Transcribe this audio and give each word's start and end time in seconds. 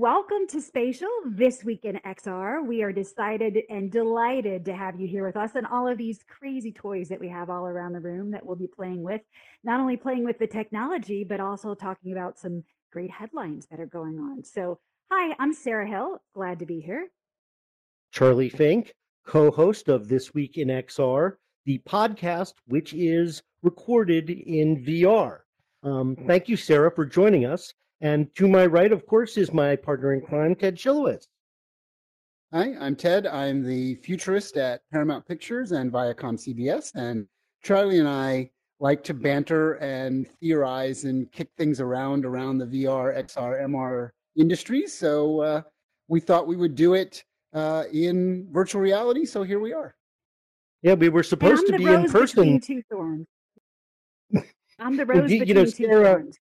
welcome 0.00 0.46
to 0.48 0.62
Spatial 0.62 1.10
this 1.26 1.62
week 1.62 1.84
in 1.84 1.96
XR. 1.96 2.66
We 2.66 2.82
are 2.82 2.90
decided 2.90 3.58
and 3.68 3.92
delighted 3.92 4.64
to 4.64 4.72
have 4.72 4.98
you 4.98 5.06
here 5.06 5.26
with 5.26 5.36
us 5.36 5.50
and 5.56 5.66
all 5.66 5.86
of 5.86 5.98
these 5.98 6.20
crazy 6.26 6.72
toys 6.72 7.10
that 7.10 7.20
we 7.20 7.28
have 7.28 7.50
all 7.50 7.66
around 7.66 7.92
the 7.92 8.00
room 8.00 8.30
that 8.30 8.46
we'll 8.46 8.56
be 8.56 8.66
playing 8.66 9.02
with. 9.02 9.20
Not 9.62 9.78
only 9.78 9.98
playing 9.98 10.24
with 10.24 10.38
the 10.38 10.46
technology, 10.46 11.22
but 11.22 11.38
also 11.38 11.74
talking 11.74 12.12
about 12.12 12.38
some 12.38 12.64
great 12.90 13.10
headlines 13.10 13.66
that 13.70 13.78
are 13.78 13.84
going 13.84 14.18
on. 14.18 14.42
So, 14.42 14.78
hi, 15.12 15.36
I'm 15.38 15.52
Sarah 15.52 15.86
Hill. 15.86 16.22
Glad 16.34 16.60
to 16.60 16.64
be 16.64 16.80
here. 16.80 17.08
Charlie 18.10 18.48
Fink, 18.48 18.94
co 19.26 19.50
host 19.50 19.88
of 19.88 20.08
This 20.08 20.32
Week 20.32 20.56
in 20.56 20.68
XR, 20.68 21.32
the 21.66 21.78
podcast, 21.86 22.54
which 22.68 22.94
is 22.94 23.42
recorded 23.62 24.30
in 24.30 24.82
VR. 24.82 25.40
Um, 25.82 26.16
thank 26.26 26.48
you, 26.48 26.56
Sarah, 26.56 26.90
for 26.90 27.04
joining 27.04 27.44
us. 27.44 27.74
And 28.00 28.34
to 28.36 28.48
my 28.48 28.66
right, 28.66 28.92
of 28.92 29.06
course, 29.06 29.36
is 29.36 29.52
my 29.52 29.76
partner 29.76 30.14
in 30.14 30.22
crime, 30.22 30.54
Ted 30.54 30.76
Schilowitz. 30.76 31.26
Hi, 32.52 32.74
I'm 32.80 32.96
Ted. 32.96 33.26
I'm 33.26 33.62
the 33.62 33.96
futurist 33.96 34.56
at 34.56 34.80
Paramount 34.90 35.26
Pictures 35.28 35.72
and 35.72 35.92
Viacom 35.92 36.36
CBS. 36.36 36.92
And 36.94 37.26
Charlie 37.62 37.98
and 37.98 38.08
I 38.08 38.50
like 38.80 39.04
to 39.04 39.14
banter 39.14 39.74
and 39.74 40.26
theorize 40.40 41.04
and 41.04 41.30
kick 41.30 41.50
things 41.58 41.80
around 41.80 42.24
around 42.24 42.58
the 42.58 42.64
VR, 42.64 43.16
XR, 43.24 43.62
MR 43.66 44.10
industries. 44.36 44.96
So 44.96 45.40
uh, 45.42 45.62
we 46.08 46.20
thought 46.20 46.46
we 46.46 46.56
would 46.56 46.74
do 46.74 46.94
it 46.94 47.22
uh, 47.52 47.84
in 47.92 48.48
virtual 48.50 48.80
reality. 48.80 49.26
So 49.26 49.42
here 49.42 49.60
we 49.60 49.74
are. 49.74 49.94
Yeah, 50.82 50.94
we 50.94 51.10
were 51.10 51.22
supposed 51.22 51.66
to 51.66 51.76
be 51.76 51.84
in 51.84 52.10
person. 52.10 52.58
Two 52.60 52.82
thorns. 52.90 53.26
I'm 54.78 54.96
the 54.96 55.04
rose 55.06 55.30
you, 55.30 55.40
between 55.40 55.56
know, 55.56 55.64
two 55.66 55.70
Sarah, 55.70 56.04
thorns. 56.14 56.38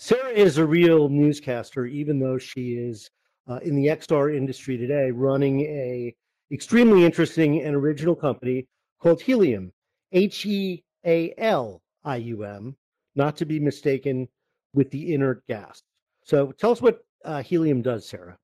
Sarah 0.00 0.30
is 0.30 0.58
a 0.58 0.64
real 0.64 1.08
newscaster, 1.08 1.84
even 1.84 2.20
though 2.20 2.38
she 2.38 2.74
is 2.74 3.10
uh, 3.48 3.58
in 3.62 3.74
the 3.74 3.86
XR 3.86 4.36
industry 4.36 4.76
today, 4.76 5.10
running 5.10 5.60
a 5.62 6.14
extremely 6.52 7.04
interesting 7.04 7.62
and 7.62 7.74
original 7.74 8.14
company 8.14 8.68
called 9.00 9.20
Healium, 9.20 9.72
H 10.12 10.46
E 10.46 10.84
A 11.04 11.34
L 11.36 11.82
I 12.04 12.16
U 12.16 12.44
M, 12.44 12.76
not 13.16 13.36
to 13.38 13.44
be 13.44 13.58
mistaken 13.58 14.28
with 14.72 14.88
the 14.92 15.14
inert 15.14 15.44
gas. 15.48 15.82
So 16.22 16.52
tell 16.52 16.70
us 16.70 16.80
what 16.80 17.00
uh, 17.24 17.38
Healium 17.38 17.82
does, 17.82 18.08
Sarah. 18.08 18.38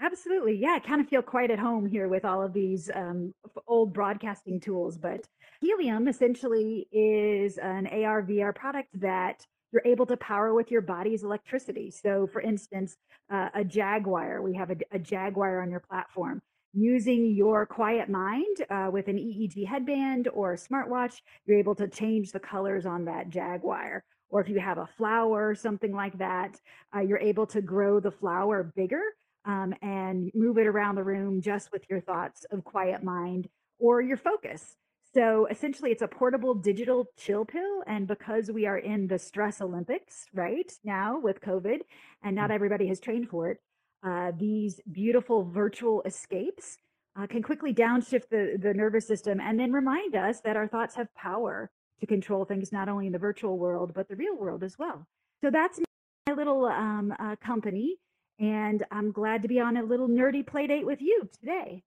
Absolutely. 0.00 0.56
Yeah, 0.56 0.74
I 0.76 0.78
kind 0.78 1.02
of 1.02 1.08
feel 1.08 1.22
quite 1.22 1.50
at 1.50 1.58
home 1.58 1.84
here 1.84 2.08
with 2.08 2.24
all 2.24 2.42
of 2.42 2.54
these 2.54 2.90
um, 2.94 3.34
old 3.66 3.92
broadcasting 3.92 4.60
tools. 4.60 4.96
But 4.96 5.26
Healium 5.62 6.08
essentially 6.08 6.88
is 6.90 7.58
an 7.58 7.86
AR 7.88 8.22
VR 8.22 8.54
product 8.54 8.88
that 9.00 9.44
you're 9.72 9.82
able 9.84 10.06
to 10.06 10.16
power 10.16 10.54
with 10.54 10.70
your 10.70 10.80
body's 10.80 11.24
electricity. 11.24 11.90
So, 11.90 12.26
for 12.26 12.40
instance, 12.40 12.96
uh, 13.30 13.48
a 13.54 13.64
Jaguar, 13.64 14.42
we 14.42 14.54
have 14.54 14.70
a, 14.70 14.76
a, 14.92 14.98
Jaguar 14.98 15.60
on 15.62 15.70
your 15.70 15.80
platform. 15.80 16.40
Using 16.74 17.34
your 17.34 17.66
quiet 17.66 18.08
mind 18.08 18.56
uh, 18.70 18.88
with 18.92 19.08
an 19.08 19.16
EEG 19.16 19.66
headband 19.66 20.28
or 20.32 20.52
a 20.52 20.56
smartwatch, 20.56 21.20
you're 21.46 21.58
able 21.58 21.74
to 21.76 21.88
change 21.88 22.30
the 22.30 22.40
colors 22.40 22.86
on 22.86 23.04
that 23.06 23.30
Jaguar. 23.30 24.04
Or 24.30 24.40
if 24.40 24.48
you 24.48 24.60
have 24.60 24.78
a 24.78 24.88
flower 24.98 25.54
something 25.54 25.92
like 25.92 26.18
that, 26.18 26.60
uh, 26.94 27.00
you're 27.00 27.18
able 27.18 27.46
to 27.46 27.62
grow 27.62 28.00
the 28.00 28.10
flower 28.10 28.72
bigger 28.76 29.02
um, 29.46 29.74
and 29.80 30.30
move 30.34 30.58
it 30.58 30.66
around 30.66 30.96
the 30.96 31.04
room 31.04 31.40
just 31.40 31.72
with 31.72 31.82
your 31.88 32.00
thoughts 32.00 32.44
of 32.50 32.64
quiet 32.64 33.02
mind 33.02 33.48
or 33.78 34.02
your 34.02 34.18
focus. 34.18 34.76
So 35.18 35.48
essentially, 35.50 35.90
it's 35.90 36.02
a 36.02 36.06
portable 36.06 36.54
digital 36.54 37.08
chill 37.16 37.44
pill. 37.44 37.82
And 37.88 38.06
because 38.06 38.52
we 38.52 38.66
are 38.66 38.78
in 38.78 39.08
the 39.08 39.18
stress 39.18 39.60
Olympics 39.60 40.26
right 40.32 40.72
now 40.84 41.18
with 41.18 41.40
COVID, 41.40 41.80
and 42.22 42.36
not 42.36 42.50
mm. 42.50 42.54
everybody 42.54 42.86
has 42.86 43.00
trained 43.00 43.28
for 43.28 43.50
it, 43.50 43.58
uh, 44.06 44.30
these 44.38 44.80
beautiful 44.92 45.42
virtual 45.42 46.02
escapes 46.02 46.78
uh, 47.18 47.26
can 47.26 47.42
quickly 47.42 47.74
downshift 47.74 48.28
the, 48.30 48.58
the 48.62 48.72
nervous 48.72 49.08
system 49.08 49.40
and 49.40 49.58
then 49.58 49.72
remind 49.72 50.14
us 50.14 50.40
that 50.42 50.56
our 50.56 50.68
thoughts 50.68 50.94
have 50.94 51.12
power 51.16 51.68
to 51.98 52.06
control 52.06 52.44
things 52.44 52.70
not 52.70 52.88
only 52.88 53.08
in 53.08 53.12
the 53.12 53.18
virtual 53.18 53.58
world, 53.58 53.90
but 53.92 54.08
the 54.08 54.14
real 54.14 54.36
world 54.36 54.62
as 54.62 54.78
well. 54.78 55.04
So 55.42 55.50
that's 55.50 55.80
my 56.28 56.34
little 56.34 56.64
um, 56.66 57.12
uh, 57.18 57.34
company. 57.44 57.96
And 58.38 58.84
I'm 58.92 59.10
glad 59.10 59.42
to 59.42 59.48
be 59.48 59.58
on 59.58 59.78
a 59.78 59.82
little 59.82 60.06
nerdy 60.06 60.46
play 60.46 60.68
date 60.68 60.86
with 60.86 61.02
you 61.02 61.28
today. 61.40 61.82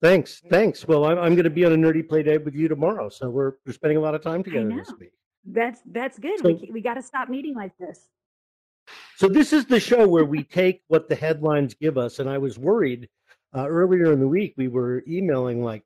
Thanks, 0.00 0.42
thanks. 0.48 0.86
Well, 0.86 1.04
I'm, 1.04 1.18
I'm 1.18 1.34
going 1.34 1.44
to 1.44 1.50
be 1.50 1.64
on 1.64 1.72
a 1.72 1.76
nerdy 1.76 2.08
play 2.08 2.22
date 2.22 2.44
with 2.44 2.54
you 2.54 2.68
tomorrow, 2.68 3.08
so 3.08 3.28
we're, 3.28 3.54
we're 3.66 3.72
spending 3.72 3.96
a 3.96 4.00
lot 4.00 4.14
of 4.14 4.22
time 4.22 4.44
together 4.44 4.72
this 4.76 4.92
week. 4.98 5.10
That's 5.44 5.80
that's 5.86 6.18
good. 6.18 6.38
So, 6.38 6.48
we 6.48 6.70
we 6.72 6.80
got 6.80 6.94
to 6.94 7.02
stop 7.02 7.28
meeting 7.28 7.54
like 7.54 7.76
this. 7.78 8.08
So 9.16 9.28
this 9.28 9.52
is 9.52 9.64
the 9.64 9.80
show 9.80 10.06
where 10.06 10.24
we 10.24 10.44
take 10.44 10.82
what 10.88 11.08
the 11.08 11.14
headlines 11.14 11.74
give 11.74 11.98
us, 11.98 12.18
and 12.18 12.28
I 12.28 12.38
was 12.38 12.58
worried 12.58 13.08
uh, 13.56 13.66
earlier 13.68 14.12
in 14.12 14.20
the 14.20 14.28
week. 14.28 14.54
We 14.56 14.68
were 14.68 15.02
emailing 15.08 15.62
like, 15.62 15.84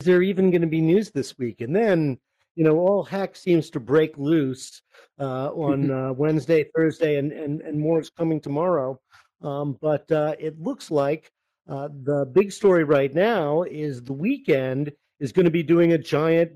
"Is 0.00 0.06
there 0.06 0.22
even 0.22 0.50
going 0.50 0.62
to 0.62 0.66
be 0.66 0.80
news 0.80 1.10
this 1.10 1.38
week?" 1.38 1.60
And 1.60 1.74
then, 1.74 2.18
you 2.54 2.64
know, 2.64 2.78
all 2.78 3.02
heck 3.02 3.36
seems 3.36 3.70
to 3.70 3.80
break 3.80 4.18
loose 4.18 4.82
uh, 5.18 5.48
on 5.52 5.90
uh, 5.98 6.12
Wednesday, 6.12 6.66
Thursday, 6.74 7.16
and 7.16 7.32
and 7.32 7.60
and 7.62 7.78
more 7.78 8.00
is 8.00 8.10
coming 8.10 8.40
tomorrow. 8.40 9.00
Um, 9.42 9.78
but 9.80 10.10
uh, 10.12 10.34
it 10.38 10.60
looks 10.60 10.90
like 10.90 11.32
uh, 11.68 11.88
the 12.04 12.26
big 12.32 12.52
story 12.52 12.84
right 12.84 13.14
now 13.14 13.62
is 13.62 14.02
the 14.02 14.14
Weeknd 14.14 14.92
is 15.20 15.32
going 15.32 15.44
to 15.44 15.50
be 15.50 15.62
doing 15.62 15.92
a 15.92 15.98
giant 15.98 16.52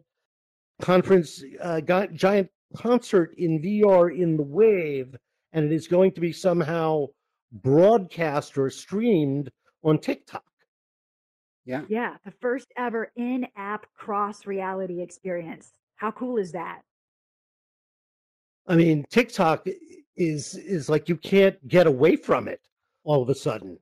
conference, 0.80 1.42
uh, 1.62 1.80
giant 1.80 2.48
concert 2.76 3.34
in 3.38 3.60
VR 3.62 4.16
in 4.16 4.36
the 4.36 4.42
Wave, 4.42 5.16
and 5.52 5.64
it 5.64 5.72
is 5.72 5.86
going 5.86 6.12
to 6.12 6.20
be 6.20 6.32
somehow 6.32 7.06
broadcast 7.52 8.58
or 8.58 8.68
streamed 8.68 9.50
on 9.82 9.98
TikTok. 9.98 10.42
Yeah. 11.64 11.82
Yeah. 11.88 12.16
The 12.24 12.32
first 12.40 12.68
ever 12.76 13.10
in 13.16 13.46
app 13.56 13.86
cross 13.96 14.46
reality 14.46 15.02
experience. 15.02 15.72
How 15.96 16.10
cool 16.10 16.36
is 16.36 16.52
that? 16.52 16.82
I 18.68 18.76
mean, 18.76 19.04
TikTok 19.10 19.66
is 20.16 20.54
is 20.56 20.88
like 20.88 21.08
you 21.08 21.16
can't 21.16 21.56
get 21.68 21.86
away 21.86 22.16
from 22.16 22.48
it 22.48 22.60
all 23.04 23.22
of 23.22 23.28
a 23.28 23.34
sudden. 23.34 23.78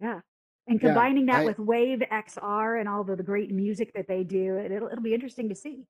Yeah. 0.00 0.20
And 0.66 0.80
combining 0.80 1.26
yeah, 1.26 1.34
that 1.36 1.42
I, 1.42 1.44
with 1.46 1.58
Wave 1.58 2.02
XR 2.12 2.78
and 2.78 2.88
all 2.88 3.02
the, 3.02 3.16
the 3.16 3.22
great 3.22 3.50
music 3.50 3.92
that 3.94 4.06
they 4.06 4.22
do, 4.22 4.56
it'll, 4.58 4.88
it'll 4.88 5.02
be 5.02 5.14
interesting 5.14 5.48
to 5.48 5.54
see. 5.54 5.84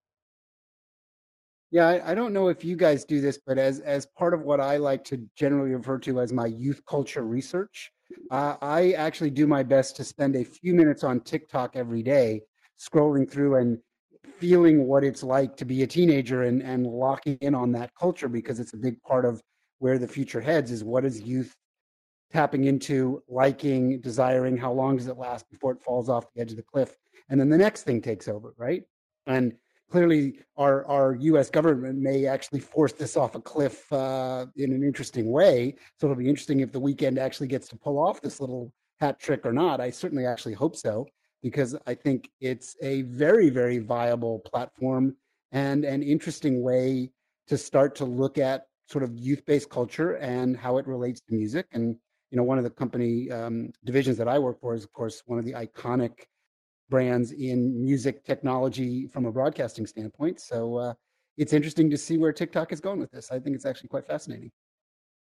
Yeah, 1.71 1.87
I, 1.87 2.12
I, 2.12 2.15
don't 2.15 2.32
know 2.32 2.48
if 2.48 2.65
you 2.65 2.76
guys 2.76 3.04
do 3.04 3.21
this, 3.21 3.38
but 3.47 3.56
as 3.56 3.78
as 3.81 4.06
part 4.19 4.34
of 4.34 4.43
what 4.43 4.60
I 4.60 4.76
like 4.76 5.04
to 5.04 5.25
generally 5.37 5.72
refer 5.72 5.98
to 5.98 6.21
as 6.21 6.32
my 6.32 6.47
youth 6.47 6.82
culture 6.84 7.22
research, 7.22 7.93
uh, 8.31 8.56
I 8.60 8.93
actually 8.93 9.31
do 9.31 9.47
my 9.47 9.62
best 9.62 9.94
to 9.97 10.04
spend 10.04 10.34
a 10.34 10.44
few 10.44 10.75
minutes 10.75 11.04
on 11.04 11.21
TikTok 11.21 11.77
every 11.77 12.03
day, 12.03 12.41
scrolling 12.78 13.31
through 13.31 13.56
and 13.56 13.78
feeling 14.38 14.87
what 14.87 15.04
it's 15.04 15.22
like 15.22 15.56
to 15.59 15.65
be 15.65 15.82
a 15.82 15.87
teenager 15.87 16.44
and 16.44 16.62
and 16.62 16.87
locking 16.87 17.37
in 17.41 17.54
on 17.54 17.71
that 17.72 17.94
culture 17.94 18.28
because 18.28 18.59
it's 18.59 18.75
a 18.75 18.78
big 18.78 19.00
part 19.03 19.25
of 19.25 19.41
where 19.78 19.98
the 19.98 20.09
future 20.09 20.41
heads 20.41 20.71
is 20.71 20.82
what 20.82 21.04
is 21.04 21.21
youth 21.21 21.54
tapping 22.33 22.65
into 22.65 23.23
liking, 23.29 24.01
desiring, 24.01 24.57
how 24.57 24.73
long 24.73 24.97
does 24.97 25.09
it 25.09 25.17
last 25.17 25.49
before 25.51 25.73
it 25.73 25.83
falls 25.83 26.09
off 26.09 26.33
the 26.35 26.41
edge 26.41 26.51
of 26.51 26.57
the 26.57 26.63
cliff? 26.63 26.97
And 27.29 27.41
then 27.41 27.49
the 27.49 27.59
next 27.59 27.83
thing 27.83 28.01
takes 28.01 28.29
over, 28.29 28.55
right? 28.57 28.83
And 29.27 29.55
clearly, 29.91 30.39
our, 30.57 30.87
our 30.87 31.15
US 31.17 31.51
government 31.51 31.99
may 31.99 32.27
actually 32.27 32.61
force 32.61 32.93
this 32.93 33.17
off 33.17 33.35
a 33.35 33.41
cliff 33.41 33.93
uh, 33.93 34.47
in 34.57 34.73
an 34.73 34.83
interesting 34.83 35.31
way. 35.31 35.75
So 35.99 36.07
it'll 36.07 36.17
be 36.17 36.29
interesting 36.29 36.61
if 36.61 36.73
the 36.73 36.81
Weeknd 36.81 37.19
actually 37.19 37.49
gets 37.49 37.69
to 37.69 37.77
pull 37.77 37.99
off 37.99 38.21
this 38.21 38.41
little 38.41 38.72
hat 39.01 39.19
trick 39.19 39.45
or 39.45 39.53
not. 39.53 39.81
I 39.81 39.91
certainly 39.91 40.27
actually 40.27 40.54
hope 40.54 40.77
so, 40.77 41.07
because 41.43 41.77
I 41.87 41.95
think 41.95 42.31
it's 42.41 42.77
a 42.83 43.03
very, 43.03 43.51
very 43.51 43.78
viable 43.78 44.41
platform 44.41 45.16
and 45.53 45.84
an 45.84 46.03
interesting 46.03 46.63
way 46.63 47.10
to 47.49 47.59
start 47.59 47.97
to 47.97 48.04
look 48.04 48.39
at 48.39 48.66
sort 48.87 49.03
of 49.03 49.16
youth-based 49.16 49.71
culture 49.71 50.16
and 50.16 50.57
how 50.57 50.78
it 50.78 50.87
relates 50.87 51.21
to 51.21 51.34
music 51.34 51.66
and 51.72 51.97
you 52.30 52.36
know, 52.36 52.44
one 52.44 52.59
of 52.59 52.65
the 52.65 52.71
company 52.71 53.30
um, 53.30 53.71
divisions 53.84 54.16
that 54.18 54.28
I 54.28 54.38
work 54.38 54.60
for 54.60 54.74
is, 54.74 54.84
of 54.84 54.92
course, 54.92 55.22
one 55.27 55.38
of 55.38 55.44
the 55.44 55.53
iconic 55.53 56.12
brands 56.88 57.32
in 57.32 57.80
music 57.80 58.24
technology 58.24 59.06
from 59.06 59.27
a 59.27 59.32
broadcasting 59.32 59.86
standpoint. 59.86 60.41
So 60.41 60.77
uh, 60.77 60.94
it's 61.36 61.53
interesting 61.53 61.91
to 61.91 61.97
see 61.97 62.18
where 62.18 62.32
TikTok 62.32 62.72
is 62.72 62.80
going 62.80 63.00
with 63.00 63.10
this. 63.10 63.30
I 63.30 63.38
think 63.38 63.56
it's 63.56 63.66
actually 63.66 63.88
quite 63.88 64.06
fascinating. 64.06 64.50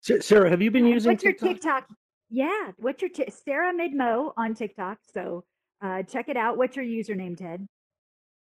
Sarah, 0.01 0.49
have 0.49 0.61
you 0.61 0.69
been 0.69 0.85
using 0.85 1.11
What's 1.11 1.23
TikTok? 1.23 1.45
your 1.45 1.53
TikTok? 1.53 1.87
Yeah. 2.29 2.71
What's 2.77 3.01
your 3.01 3.09
t- 3.09 3.31
Sarah 3.45 3.73
Midmo 3.73 4.33
on 4.37 4.53
TikTok? 4.53 4.97
So 5.13 5.45
uh, 5.81 6.03
check 6.03 6.29
it 6.29 6.37
out. 6.37 6.57
What's 6.57 6.75
your 6.75 6.85
username, 6.85 7.37
Ted? 7.37 7.65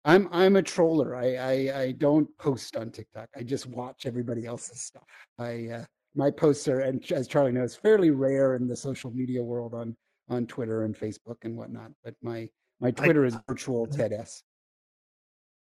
I'm 0.06 0.30
I'm 0.32 0.56
a 0.56 0.62
troller. 0.62 1.16
I, 1.16 1.36
I 1.36 1.82
I 1.82 1.92
don't 1.94 2.28
post 2.38 2.76
on 2.78 2.92
TikTok. 2.92 3.28
I 3.36 3.44
just 3.44 3.66
watch 3.66 4.06
everybody 4.06 4.46
else's 4.46 4.82
stuff. 4.82 5.04
I 5.40 5.68
uh, 5.68 5.86
my 6.16 6.32
posts 6.32 6.68
are, 6.68 6.80
and 6.80 7.04
as 7.12 7.28
Charlie 7.28 7.52
knows, 7.52 7.76
fairly 7.76 8.12
rare 8.12 8.56
in 8.56 8.68
the 8.68 8.76
social 8.76 9.12
media 9.12 9.44
world 9.44 9.74
on 9.74 9.96
on 10.30 10.48
Twitter 10.48 10.84
and 10.86 10.96
Facebook 10.96 11.38
and 11.44 11.56
whatnot. 11.56 11.92
But 12.04 12.16
my 12.22 12.50
my 12.80 12.92
Twitter 12.92 13.24
I, 13.24 13.28
is 13.28 13.38
virtual 13.48 13.86
Ted 13.86 14.14
S. 14.14 14.44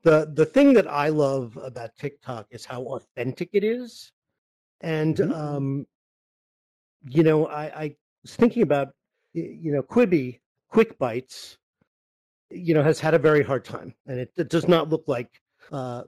The 0.04 0.32
the 0.34 0.46
thing 0.46 0.74
that 0.74 0.88
I 0.88 1.10
love 1.10 1.58
about 1.62 1.92
TikTok 1.98 2.48
is 2.52 2.66
how 2.66 2.84
authentic 2.84 3.50
it 3.54 3.64
is, 3.64 4.12
and 4.82 5.16
mm-hmm. 5.16 5.32
um, 5.32 5.86
you 7.10 7.24
know, 7.24 7.48
I, 7.48 7.64
I 7.64 7.96
was 8.24 8.36
thinking 8.36 8.64
about, 8.64 8.90
you 9.34 9.72
know, 9.72 9.82
Quibi, 9.82 10.40
Quick 10.70 10.98
Bites, 11.00 11.58
you 12.50 12.74
know, 12.74 12.84
has 12.84 13.00
had 13.00 13.14
a 13.14 13.20
very 13.20 13.44
hard 13.44 13.64
time, 13.66 13.94
and 14.08 14.20
it, 14.20 14.32
it 14.38 14.50
does 14.50 14.68
not 14.68 14.90
look 14.90 15.04
like 15.08 15.30
uh, 15.72 16.04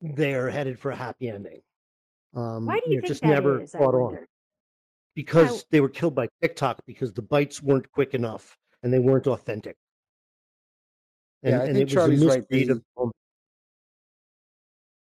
they're 0.00 0.50
headed 0.50 0.78
for 0.78 0.90
a 0.90 0.96
happy 0.96 1.28
ending. 1.28 1.60
Um, 2.34 2.66
Why 2.66 2.80
do 2.80 2.82
you, 2.86 2.94
you 2.96 3.00
think 3.00 3.08
just 3.08 3.22
that 3.22 3.28
never 3.28 3.62
is, 3.62 3.72
caught 3.72 3.94
on? 3.94 4.18
Because 5.14 5.48
How? 5.48 5.66
they 5.70 5.80
were 5.80 5.88
killed 5.88 6.14
by 6.14 6.28
TikTok 6.40 6.80
because 6.86 7.12
the 7.12 7.22
bites 7.22 7.62
weren't 7.62 7.90
quick 7.92 8.14
enough 8.14 8.56
and 8.82 8.92
they 8.92 8.98
weren't 8.98 9.26
authentic. 9.26 9.76
And, 11.42 11.54
yeah, 11.54 11.62
I 11.62 11.72
think 11.72 11.88
Charlie's 11.88 12.24
right. 12.24 12.48
The, 12.48 12.80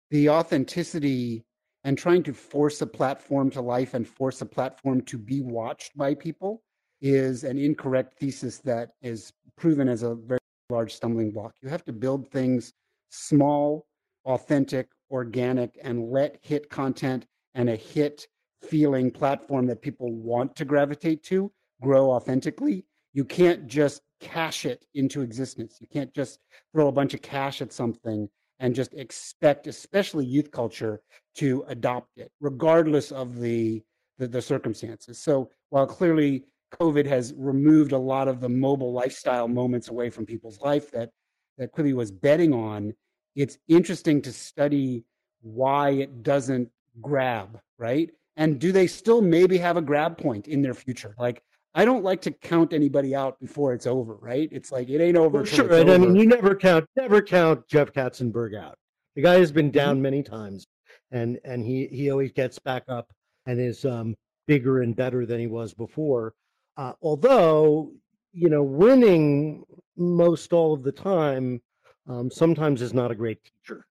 the 0.09 0.29
authenticity 0.29 1.45
and 1.83 1.97
trying 1.97 2.23
to 2.23 2.33
force 2.33 2.81
a 2.81 2.87
platform 2.87 3.49
to 3.51 3.61
life 3.61 3.93
and 3.93 4.07
force 4.07 4.41
a 4.41 4.45
platform 4.45 5.01
to 5.01 5.17
be 5.17 5.41
watched 5.41 5.97
by 5.97 6.13
people 6.13 6.61
is 7.01 7.43
an 7.43 7.57
incorrect 7.57 8.19
thesis 8.19 8.59
that 8.59 8.91
is 9.01 9.33
proven 9.57 9.89
as 9.89 10.03
a 10.03 10.15
very 10.15 10.39
large 10.69 10.93
stumbling 10.93 11.31
block. 11.31 11.53
You 11.61 11.69
have 11.69 11.83
to 11.85 11.93
build 11.93 12.29
things 12.29 12.73
small, 13.09 13.87
authentic, 14.25 14.87
organic, 15.11 15.77
and 15.83 16.09
let 16.09 16.39
hit 16.41 16.69
content 16.69 17.25
and 17.53 17.69
a 17.69 17.75
hit 17.75 18.27
feeling 18.61 19.11
platform 19.11 19.67
that 19.67 19.81
people 19.81 20.11
want 20.11 20.55
to 20.55 20.65
gravitate 20.65 21.23
to 21.23 21.51
grow 21.81 22.11
authentically. 22.11 22.85
You 23.13 23.25
can't 23.25 23.67
just 23.67 24.01
cash 24.19 24.65
it 24.65 24.85
into 24.93 25.21
existence. 25.21 25.77
You 25.81 25.87
can't 25.87 26.13
just 26.13 26.39
throw 26.71 26.87
a 26.87 26.91
bunch 26.91 27.13
of 27.13 27.21
cash 27.21 27.61
at 27.61 27.73
something 27.73 28.29
and 28.59 28.75
just 28.75 28.93
expect, 28.93 29.67
especially 29.67 30.25
youth 30.25 30.51
culture, 30.51 31.01
to 31.35 31.65
adopt 31.67 32.17
it, 32.17 32.31
regardless 32.39 33.11
of 33.11 33.39
the, 33.39 33.81
the, 34.19 34.27
the 34.27 34.41
circumstances. 34.41 35.21
So 35.21 35.49
while 35.71 35.87
clearly 35.87 36.45
COVID 36.79 37.05
has 37.07 37.33
removed 37.35 37.91
a 37.91 37.97
lot 37.97 38.27
of 38.27 38.39
the 38.39 38.49
mobile 38.49 38.93
lifestyle 38.93 39.47
moments 39.47 39.89
away 39.89 40.09
from 40.09 40.25
people's 40.25 40.61
life 40.61 40.91
that 40.91 41.09
that 41.57 41.73
Quibi 41.73 41.93
was 41.93 42.11
betting 42.11 42.53
on, 42.53 42.93
it's 43.35 43.57
interesting 43.67 44.21
to 44.23 44.33
study 44.33 45.03
why 45.41 45.91
it 45.91 46.23
doesn't 46.23 46.69
grab, 47.01 47.59
right? 47.77 48.09
And 48.37 48.59
do 48.59 48.71
they 48.71 48.87
still 48.87 49.21
maybe 49.21 49.57
have 49.57 49.77
a 49.77 49.81
grab 49.81 50.17
point 50.17 50.47
in 50.47 50.61
their 50.61 50.73
future? 50.73 51.15
Like 51.17 51.43
I 51.73 51.85
don't 51.85 52.03
like 52.03 52.21
to 52.23 52.31
count 52.31 52.73
anybody 52.73 53.15
out 53.15 53.39
before 53.39 53.73
it's 53.73 53.87
over, 53.87 54.15
right? 54.15 54.49
It's 54.51 54.71
like 54.71 54.89
it 54.89 55.01
ain't 55.01 55.17
over. 55.17 55.39
Well, 55.39 55.45
sure, 55.45 55.71
and 55.73 55.89
over. 55.89 55.93
I 55.93 55.97
mean 55.97 56.15
you 56.15 56.25
never 56.25 56.55
count 56.55 56.85
never 56.95 57.21
count 57.21 57.67
Jeff 57.67 57.91
Katzenberg 57.93 58.57
out. 58.57 58.77
The 59.15 59.21
guy 59.21 59.39
has 59.39 59.51
been 59.51 59.67
mm-hmm. 59.67 59.77
down 59.77 59.95
mm-hmm. 59.95 60.03
many 60.03 60.23
times, 60.23 60.67
and 61.11 61.39
and 61.43 61.65
he 61.65 61.87
he 61.87 62.11
always 62.11 62.31
gets 62.31 62.59
back 62.59 62.83
up 62.87 63.11
and 63.45 63.59
is 63.59 63.85
um, 63.85 64.15
bigger 64.47 64.81
and 64.81 64.95
better 64.95 65.25
than 65.25 65.39
he 65.39 65.47
was 65.47 65.73
before. 65.73 66.33
Uh, 66.77 66.93
although 67.01 67.91
you 68.33 68.49
know, 68.49 68.63
winning 68.63 69.65
most 69.97 70.53
all 70.53 70.73
of 70.73 70.83
the 70.83 70.91
time 70.91 71.61
um, 72.07 72.29
sometimes 72.31 72.81
is 72.81 72.93
not 72.93 73.11
a 73.11 73.15
great 73.15 73.39
teacher. 73.43 73.85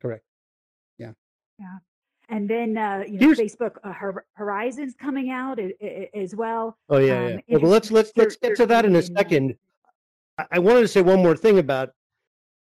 Correct. 0.00 0.24
Yeah. 0.98 1.12
Yeah 1.58 1.78
and 2.30 2.48
then 2.48 2.78
uh, 2.78 3.02
you 3.06 3.18
know 3.18 3.26
Here's, 3.26 3.38
Facebook 3.38 3.76
uh, 3.84 3.92
Horizons 4.34 4.94
coming 4.98 5.30
out 5.30 5.58
as 6.14 6.34
well. 6.34 6.78
Oh 6.88 6.98
yeah, 6.98 7.24
um, 7.24 7.40
yeah. 7.46 7.58
Well, 7.58 7.70
let's 7.70 7.90
let's 7.90 8.12
let's 8.16 8.36
get 8.36 8.56
to 8.56 8.66
that 8.66 8.84
in 8.84 8.96
a 8.96 9.02
second. 9.02 9.56
I 10.50 10.58
wanted 10.58 10.80
to 10.82 10.88
say 10.88 11.02
one 11.02 11.22
more 11.22 11.36
thing 11.36 11.58
about 11.58 11.90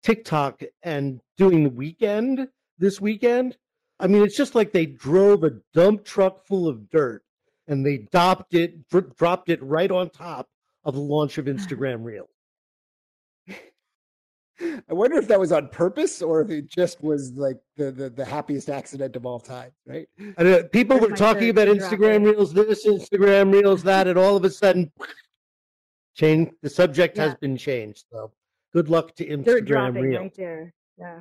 TikTok 0.03 0.61
and 0.83 1.19
doing 1.35 1.63
the 1.63 1.69
Weeknd 1.69 2.47
this 2.77 3.01
weekend. 3.01 3.57
I 3.99 4.07
mean, 4.07 4.23
it's 4.23 4.37
just 4.37 4.55
like 4.55 4.71
they 4.71 4.85
drove 4.85 5.43
a 5.43 5.51
dump 5.73 6.05
truck 6.05 6.45
full 6.45 6.67
of 6.67 6.89
dirt 6.89 7.23
and 7.67 7.85
they 7.85 8.07
dropped 8.11 8.53
it 8.53 8.87
dropped 8.89 9.49
it 9.49 9.61
right 9.61 9.91
on 9.91 10.09
top 10.09 10.47
of 10.85 10.93
the 10.93 11.01
launch 11.01 11.37
of 11.37 11.45
Instagram 11.45 12.03
Reels. 12.03 12.29
I 14.61 14.93
wonder 14.93 15.17
if 15.17 15.27
that 15.27 15.39
was 15.39 15.51
on 15.51 15.67
purpose 15.67 16.21
or 16.21 16.41
if 16.41 16.49
it 16.49 16.69
just 16.69 17.03
was 17.03 17.33
like 17.33 17.57
the 17.75 17.91
the, 17.91 18.09
the 18.09 18.23
happiest 18.23 18.69
accident 18.69 19.15
of 19.15 19.25
all 19.25 19.39
time, 19.39 19.71
right? 19.85 20.07
And, 20.37 20.71
people 20.71 20.97
were 20.97 21.09
talking 21.09 21.49
about 21.49 21.67
Instagram 21.67 22.23
reels, 22.23 22.53
this 22.53 22.85
Instagram 22.85 23.51
reels, 23.51 23.83
that, 23.83 24.07
and 24.07 24.17
all 24.17 24.37
of 24.37 24.45
a 24.45 24.49
sudden, 24.49 24.91
change 26.15 26.51
the 26.61 26.69
subject 26.69 27.17
yeah. 27.17 27.25
has 27.25 27.35
been 27.35 27.57
changed. 27.57 28.05
So, 28.11 28.31
good 28.73 28.89
luck 28.89 29.15
to 29.15 29.25
Instagram 29.25 30.01
reels. 30.01 30.21
Right 30.21 30.35
there. 30.35 30.73
Yeah. 30.97 31.19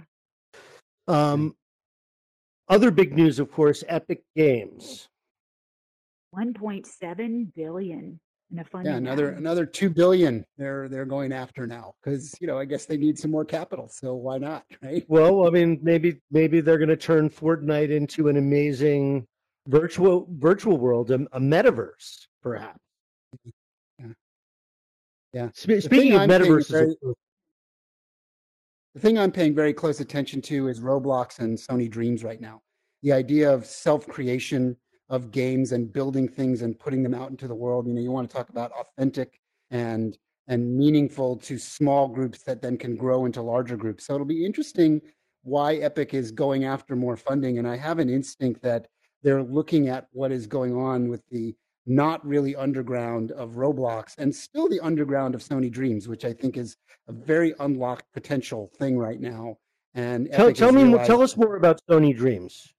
Um, 1.09 1.57
other 2.69 2.91
big 2.91 3.15
news, 3.15 3.39
of 3.41 3.51
course, 3.51 3.83
Epic 3.89 4.23
Games. 4.37 5.09
1.7 6.35 7.55
billion 7.55 8.21
in 8.55 8.65
a 8.65 8.85
Yeah, 8.85 8.97
another 8.97 9.27
round. 9.27 9.39
another 9.39 9.67
two 9.67 9.91
billion 9.91 10.45
they're 10.57 10.89
they're 10.89 11.05
going 11.05 11.33
after 11.33 11.67
now 11.67 11.95
because 12.03 12.35
you 12.41 12.47
know 12.47 12.59
I 12.59 12.65
guess 12.65 12.87
they 12.87 12.97
need 12.97 13.19
some 13.19 13.31
more 13.31 13.45
capital. 13.45 13.89
So 13.89 14.15
why 14.15 14.39
not, 14.39 14.65
right? 14.83 15.05
Well, 15.09 15.47
I 15.47 15.51
mean, 15.51 15.79
maybe 15.83 16.21
maybe 16.31 16.61
they're 16.61 16.79
going 16.79 16.89
to 16.89 16.97
turn 16.97 17.29
Fortnite 17.29 17.91
into 17.91 18.29
an 18.29 18.37
amazing 18.37 19.27
virtual 19.67 20.29
virtual 20.31 20.77
world, 20.79 21.11
a, 21.11 21.15
a 21.33 21.41
metaverse, 21.41 22.27
perhaps. 22.43 22.79
Yeah. 23.99 24.07
Yeah. 25.33 25.49
speaking 25.55 26.13
of 26.15 26.23
metaverses, 26.23 26.69
very, 26.71 26.97
the 28.95 29.01
thing 29.01 29.19
I'm 29.19 29.33
paying 29.33 29.55
very 29.55 29.73
close 29.73 30.01
attention 30.01 30.41
to 30.43 30.69
is 30.69 30.81
Roblox 30.81 31.41
and 31.41 31.59
Sony 31.59 31.91
Dreams 31.91 32.23
right 32.23 32.41
now. 32.41 32.63
The 33.03 33.13
idea 33.13 33.53
of 33.53 33.67
self 33.67 34.07
creation 34.07 34.77
of 35.09 35.31
games 35.31 35.73
and 35.73 35.93
building 35.93 36.29
things 36.29 36.63
and 36.63 36.79
putting 36.79 37.03
them 37.03 37.15
out 37.15 37.31
into 37.31 37.47
the 37.47 37.55
world. 37.55 37.87
You 37.87 37.95
know, 37.95 38.01
you 38.01 38.11
want 38.11 38.29
to 38.29 38.37
talk 38.37 38.49
about 38.49 38.73
authentic 38.73 39.41
and 39.71 40.17
and 40.47 40.77
meaningful 40.77 41.37
to 41.37 41.57
small 41.57 42.07
groups 42.07 42.43
that 42.43 42.61
then 42.61 42.77
can 42.77 42.97
grow 42.97 43.25
into 43.25 43.41
larger 43.41 43.77
groups. 43.77 44.07
So 44.07 44.15
it'll 44.15 44.27
be 44.27 44.45
interesting 44.45 45.01
why 45.43 45.77
Epic 45.77 46.13
is 46.13 46.31
going 46.31 46.65
after 46.65 46.95
more 46.97 47.17
funding. 47.17 47.59
And 47.59 47.67
I 47.67 47.77
have 47.77 47.99
an 47.99 48.11
instinct 48.11 48.63
that 48.63 48.87
they're 49.23 49.43
looking 49.43 49.89
at 49.89 50.07
what 50.13 50.33
is 50.33 50.47
going 50.47 50.77
on 50.77 51.09
with 51.09 51.23
the 51.31 51.55
not 51.87 52.27
really 52.27 52.55
underground 52.57 53.31
of 53.33 53.53
Roblox 53.53 54.15
and 54.19 54.35
still 54.35 54.69
the 54.69 54.81
underground 54.81 55.35
of 55.35 55.43
Sony 55.43 55.71
Dreams, 55.71 56.09
which 56.09 56.25
I 56.27 56.33
think 56.33 56.57
is 56.59 56.77
a 57.09 57.13
very 57.13 57.55
unlocked 57.61 58.13
potential 58.13 58.71
thing 58.79 58.99
right 58.99 59.21
now. 59.21 59.57
And 59.95 60.31
tell, 60.33 60.53
tell 60.53 60.73
me, 60.73 60.83
realized- 60.83 61.07
tell 61.07 61.23
us 61.23 61.37
more 61.37 61.57
about 61.57 61.81
Sony 61.89 62.15
Dreams. 62.15 62.74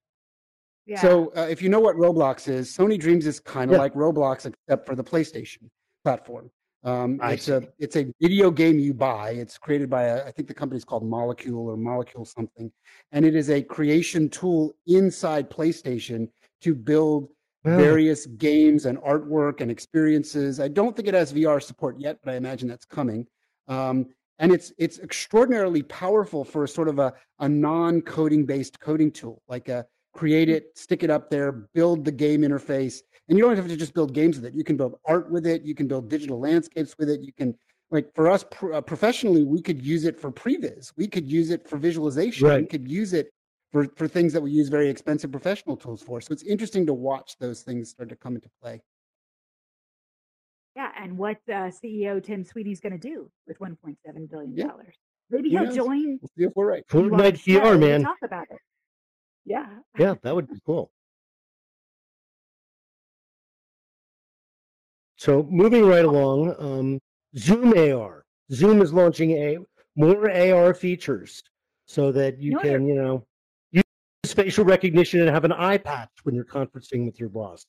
Yeah. 0.86 1.00
So 1.00 1.32
uh, 1.36 1.46
if 1.50 1.60
you 1.60 1.68
know 1.68 1.80
what 1.80 1.96
Roblox 1.96 2.48
is, 2.48 2.74
Sony 2.74 2.98
Dreams 2.98 3.26
is 3.26 3.40
kind 3.40 3.70
of 3.70 3.76
yeah. 3.76 3.82
like 3.82 3.94
Roblox 3.94 4.46
except 4.46 4.86
for 4.86 4.94
the 4.94 5.04
PlayStation 5.04 5.68
platform. 6.04 6.50
Um, 6.84 7.18
it's 7.24 7.46
see. 7.46 7.52
a 7.52 7.62
it's 7.80 7.96
a 7.96 8.06
video 8.20 8.50
game 8.52 8.78
you 8.78 8.94
buy. 8.94 9.30
It's 9.30 9.58
created 9.58 9.90
by 9.90 10.04
a, 10.04 10.24
I 10.24 10.30
think 10.30 10.46
the 10.46 10.54
company's 10.54 10.84
called 10.84 11.04
Molecule 11.04 11.66
or 11.66 11.76
Molecule 11.76 12.24
something, 12.24 12.70
and 13.10 13.24
it 13.24 13.34
is 13.34 13.50
a 13.50 13.60
creation 13.60 14.28
tool 14.28 14.76
inside 14.86 15.50
PlayStation 15.50 16.28
to 16.60 16.74
build 16.74 17.28
various 17.66 18.26
games 18.26 18.86
and 18.86 18.98
artwork 18.98 19.60
and 19.60 19.70
experiences. 19.70 20.60
I 20.60 20.68
don't 20.68 20.94
think 20.94 21.08
it 21.08 21.14
has 21.14 21.32
VR 21.32 21.60
support 21.62 21.98
yet, 21.98 22.18
but 22.22 22.32
I 22.32 22.36
imagine 22.36 22.68
that's 22.68 22.84
coming. 22.84 23.26
Um, 23.68 24.06
and 24.38 24.52
it's 24.52 24.72
it's 24.78 24.98
extraordinarily 24.98 25.82
powerful 25.82 26.44
for 26.44 26.64
a 26.64 26.68
sort 26.68 26.88
of 26.88 26.98
a, 26.98 27.12
a 27.40 27.48
non-coding 27.48 28.46
based 28.46 28.78
coding 28.78 29.10
tool, 29.10 29.42
like 29.48 29.68
a 29.68 29.86
create 30.16 30.48
it, 30.48 30.76
stick 30.76 31.02
it 31.02 31.10
up 31.10 31.30
there, 31.30 31.52
build 31.52 32.04
the 32.04 32.12
game 32.12 32.42
interface. 32.42 33.00
And 33.28 33.36
you 33.36 33.44
don't 33.44 33.56
have 33.56 33.68
to 33.68 33.76
just 33.76 33.94
build 33.94 34.14
games 34.14 34.36
with 34.36 34.46
it. 34.46 34.54
You 34.54 34.64
can 34.64 34.76
build 34.76 34.98
art 35.04 35.30
with 35.30 35.46
it. 35.46 35.62
You 35.62 35.74
can 35.74 35.86
build 35.86 36.08
digital 36.08 36.40
landscapes 36.40 36.96
with 36.98 37.10
it. 37.10 37.20
You 37.20 37.32
can, 37.32 37.54
like, 37.90 38.14
for 38.14 38.30
us 38.30 38.44
uh, 38.72 38.80
professionally, 38.80 39.42
we 39.42 39.60
could 39.60 39.84
use 39.84 40.04
it 40.04 40.18
for 40.18 40.30
previs. 40.30 40.92
We 40.96 41.08
could 41.08 41.30
use 41.30 41.50
it 41.50 41.68
for 41.68 41.76
visualization. 41.76 42.46
Right. 42.46 42.60
We 42.60 42.66
could 42.66 42.88
use 42.88 43.12
it 43.12 43.30
for, 43.72 43.86
for 43.96 44.08
things 44.08 44.32
that 44.32 44.40
we 44.40 44.50
use 44.50 44.68
very 44.68 44.88
expensive 44.88 45.32
professional 45.32 45.76
tools 45.76 46.02
for. 46.02 46.20
So 46.20 46.32
it's 46.32 46.44
interesting 46.44 46.86
to 46.86 46.94
watch 46.94 47.36
those 47.38 47.62
things 47.62 47.90
start 47.90 48.08
to 48.10 48.16
come 48.16 48.36
into 48.36 48.48
play. 48.62 48.80
Yeah, 50.76 50.90
and 51.00 51.16
what 51.16 51.38
uh, 51.48 51.70
CEO 51.70 52.22
Tim 52.22 52.44
Sweeney's 52.44 52.80
going 52.80 52.92
to 52.92 52.98
do 52.98 53.30
with 53.46 53.58
1.7 53.58 53.96
billion 54.30 54.54
dollars? 54.54 54.86
Yeah. 54.88 54.92
Maybe 55.30 55.50
he'll 55.50 55.72
join. 55.72 56.18
We'll 56.20 56.30
see 56.38 56.44
if 56.44 56.52
we're 56.54 56.66
right. 56.70 56.86
Fortnite 56.88 57.42
VR, 57.42 57.80
man. 57.80 58.02
Talk 58.02 58.18
about 58.22 58.46
it. 58.50 58.58
Yeah. 59.46 59.66
Yeah, 59.98 60.14
that 60.22 60.34
would 60.34 60.48
be 60.48 60.60
cool. 60.66 60.90
So 65.16 65.46
moving 65.50 65.86
right 65.86 66.04
along, 66.04 66.54
um, 66.58 67.00
Zoom 67.38 67.72
AR. 67.78 68.24
Zoom 68.52 68.82
is 68.82 68.92
launching 68.92 69.30
a 69.32 69.58
more 69.94 70.30
AR 70.30 70.74
features 70.74 71.42
so 71.86 72.12
that 72.12 72.38
you 72.38 72.52
no, 72.52 72.58
can, 72.60 72.86
you 72.86 72.94
know, 72.94 73.26
use 73.70 73.84
facial 74.26 74.64
recognition 74.64 75.20
and 75.20 75.30
have 75.30 75.44
an 75.44 75.52
eye 75.52 75.78
patch 75.78 76.10
when 76.24 76.34
you're 76.34 76.44
conferencing 76.44 77.06
with 77.06 77.18
your 77.18 77.28
boss. 77.28 77.64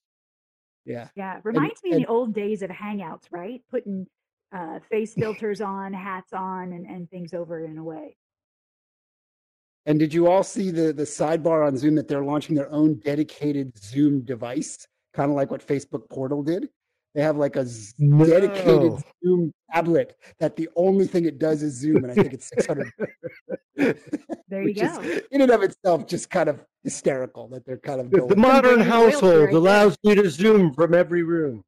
Yeah. 0.83 1.07
Yeah. 1.15 1.39
Reminds 1.43 1.81
and, 1.83 1.91
me 1.91 1.95
and, 1.95 2.03
of 2.03 2.07
the 2.07 2.11
old 2.11 2.33
days 2.33 2.63
of 2.63 2.69
Hangouts, 2.69 3.25
right? 3.31 3.61
Putting 3.69 4.07
uh, 4.51 4.79
face 4.89 5.13
filters 5.13 5.61
on, 5.61 5.93
hats 5.93 6.33
on, 6.33 6.73
and, 6.73 6.85
and 6.85 7.09
things 7.09 7.33
over 7.33 7.63
in 7.63 7.77
a 7.77 7.83
way. 7.83 8.17
And 9.87 9.97
did 9.97 10.13
you 10.13 10.27
all 10.27 10.43
see 10.43 10.69
the 10.69 10.93
the 10.93 11.03
sidebar 11.03 11.65
on 11.65 11.75
Zoom 11.77 11.95
that 11.95 12.07
they're 12.07 12.23
launching 12.23 12.55
their 12.55 12.71
own 12.71 12.95
dedicated 12.99 13.75
Zoom 13.77 14.21
device 14.21 14.87
kind 15.17 15.31
of 15.31 15.35
like 15.35 15.51
what 15.51 15.65
Facebook 15.65 16.07
Portal 16.09 16.43
did. 16.43 16.69
They 17.15 17.23
have 17.23 17.37
like 17.37 17.55
a 17.55 17.65
no. 17.97 18.25
dedicated 18.25 19.03
Zoom 19.23 19.51
tablet 19.73 20.15
that 20.39 20.55
the 20.55 20.69
only 20.75 21.07
thing 21.07 21.25
it 21.25 21.39
does 21.39 21.63
is 21.63 21.73
Zoom, 21.73 22.03
and 22.03 22.11
I 22.11 22.13
think 22.13 22.33
it's 22.33 22.49
600. 22.49 22.91
there 24.47 24.61
you 24.61 24.75
go. 24.75 25.01
in 25.31 25.41
and 25.41 25.49
of 25.49 25.63
itself, 25.63 26.05
just 26.05 26.29
kind 26.29 26.47
of 26.47 26.63
hysterical 26.83 27.47
that 27.47 27.65
they're 27.65 27.79
kind 27.79 27.99
of 28.01 28.11
the 28.11 28.35
modern 28.35 28.81
household 28.81 29.49
allows 29.49 29.97
you 30.03 30.13
to 30.13 30.29
Zoom 30.29 30.73
from 30.73 30.93
every 30.93 31.23
room. 31.23 31.63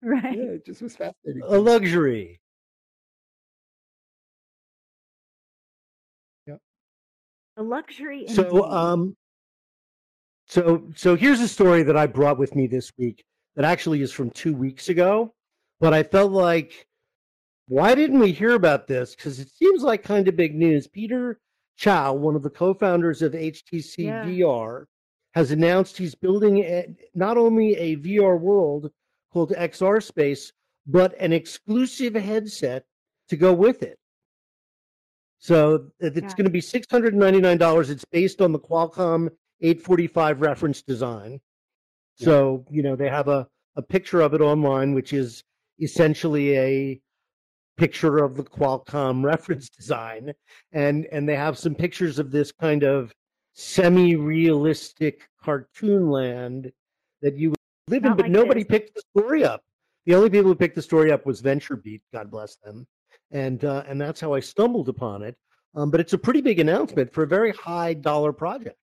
Right. 0.00 0.38
Yeah, 0.38 0.44
it 0.44 0.64
just 0.64 0.80
was 0.80 0.94
fascinating. 0.94 1.42
A 1.44 1.58
luxury. 1.58 2.40
A 7.58 7.62
luxury. 7.62 8.24
So, 8.28 8.70
um, 8.70 9.16
so, 10.46 10.84
so 10.94 11.16
here's 11.16 11.40
a 11.40 11.48
story 11.48 11.82
that 11.82 11.96
I 11.96 12.06
brought 12.06 12.38
with 12.38 12.54
me 12.54 12.68
this 12.68 12.92
week 12.96 13.24
that 13.56 13.64
actually 13.64 14.00
is 14.00 14.12
from 14.12 14.30
two 14.30 14.54
weeks 14.54 14.88
ago, 14.88 15.34
but 15.80 15.92
I 15.92 16.04
felt 16.04 16.30
like, 16.30 16.86
why 17.66 17.96
didn't 17.96 18.20
we 18.20 18.30
hear 18.30 18.54
about 18.54 18.86
this? 18.86 19.16
Because 19.16 19.40
it 19.40 19.50
seems 19.50 19.82
like 19.82 20.04
kind 20.04 20.28
of 20.28 20.36
big 20.36 20.54
news. 20.54 20.86
Peter 20.86 21.40
Chou, 21.76 22.12
one 22.12 22.36
of 22.36 22.44
the 22.44 22.50
co-founders 22.50 23.22
of 23.22 23.32
HTC 23.32 23.98
yeah. 23.98 24.24
VR, 24.24 24.84
has 25.34 25.50
announced 25.50 25.98
he's 25.98 26.14
building 26.14 26.60
a, 26.60 26.86
not 27.16 27.36
only 27.36 27.74
a 27.74 27.96
VR 27.96 28.38
world 28.38 28.90
called 29.32 29.50
XR 29.50 30.00
Space, 30.00 30.52
but 30.86 31.14
an 31.18 31.32
exclusive 31.32 32.14
headset 32.14 32.84
to 33.28 33.36
go 33.36 33.52
with 33.52 33.82
it. 33.82 33.98
So 35.38 35.86
it's 36.00 36.16
yeah. 36.16 36.28
going 36.28 36.44
to 36.44 36.50
be 36.50 36.60
$699. 36.60 37.90
It's 37.90 38.04
based 38.06 38.40
on 38.40 38.52
the 38.52 38.58
Qualcomm 38.58 39.30
845 39.60 40.40
reference 40.40 40.82
design. 40.82 41.40
So, 42.16 42.64
you 42.68 42.82
know, 42.82 42.96
they 42.96 43.08
have 43.08 43.28
a, 43.28 43.46
a 43.76 43.82
picture 43.82 44.20
of 44.20 44.34
it 44.34 44.40
online, 44.40 44.94
which 44.94 45.12
is 45.12 45.44
essentially 45.80 46.56
a 46.56 47.00
picture 47.76 48.18
of 48.18 48.36
the 48.36 48.42
Qualcomm 48.42 49.24
reference 49.32 49.68
design. 49.68 50.32
And 50.72 51.06
and 51.12 51.28
they 51.28 51.36
have 51.36 51.56
some 51.56 51.74
pictures 51.74 52.18
of 52.18 52.30
this 52.32 52.50
kind 52.50 52.82
of 52.82 53.12
semi-realistic 53.54 55.28
cartoon 55.42 56.10
land 56.10 56.72
that 57.22 57.36
you 57.36 57.54
live 57.88 58.04
in, 58.04 58.14
but 58.14 58.22
like 58.22 58.30
nobody 58.30 58.62
this. 58.62 58.68
picked 58.68 58.94
the 58.94 59.02
story 59.16 59.44
up. 59.44 59.62
The 60.06 60.14
only 60.14 60.30
people 60.30 60.50
who 60.50 60.54
picked 60.54 60.76
the 60.76 60.82
story 60.82 61.12
up 61.12 61.26
was 61.26 61.42
VentureBeat, 61.42 62.00
God 62.12 62.30
bless 62.30 62.56
them, 62.56 62.86
and 63.30 63.64
uh, 63.64 63.84
and 63.86 64.00
that's 64.00 64.20
how 64.20 64.34
I 64.34 64.40
stumbled 64.40 64.88
upon 64.88 65.22
it. 65.22 65.36
Um, 65.74 65.90
but 65.90 66.00
it's 66.00 66.12
a 66.12 66.18
pretty 66.18 66.40
big 66.40 66.58
announcement 66.58 67.12
for 67.12 67.22
a 67.22 67.26
very 67.26 67.52
high 67.52 67.94
dollar 67.94 68.32
project. 68.32 68.76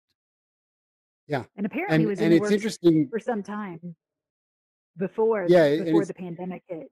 Yeah, 1.28 1.44
and 1.58 1.66
apparently 1.66 1.96
and, 1.96 2.04
it 2.04 2.08
was 2.08 2.20
and 2.20 2.34
in 2.34 2.44
it's 2.44 2.52
interesting 2.52 3.08
for 3.10 3.20
some 3.20 3.42
time 3.42 3.96
before 4.98 5.46
yeah 5.50 5.84
before 5.84 6.06
the 6.06 6.14
pandemic 6.14 6.64
hit. 6.68 6.88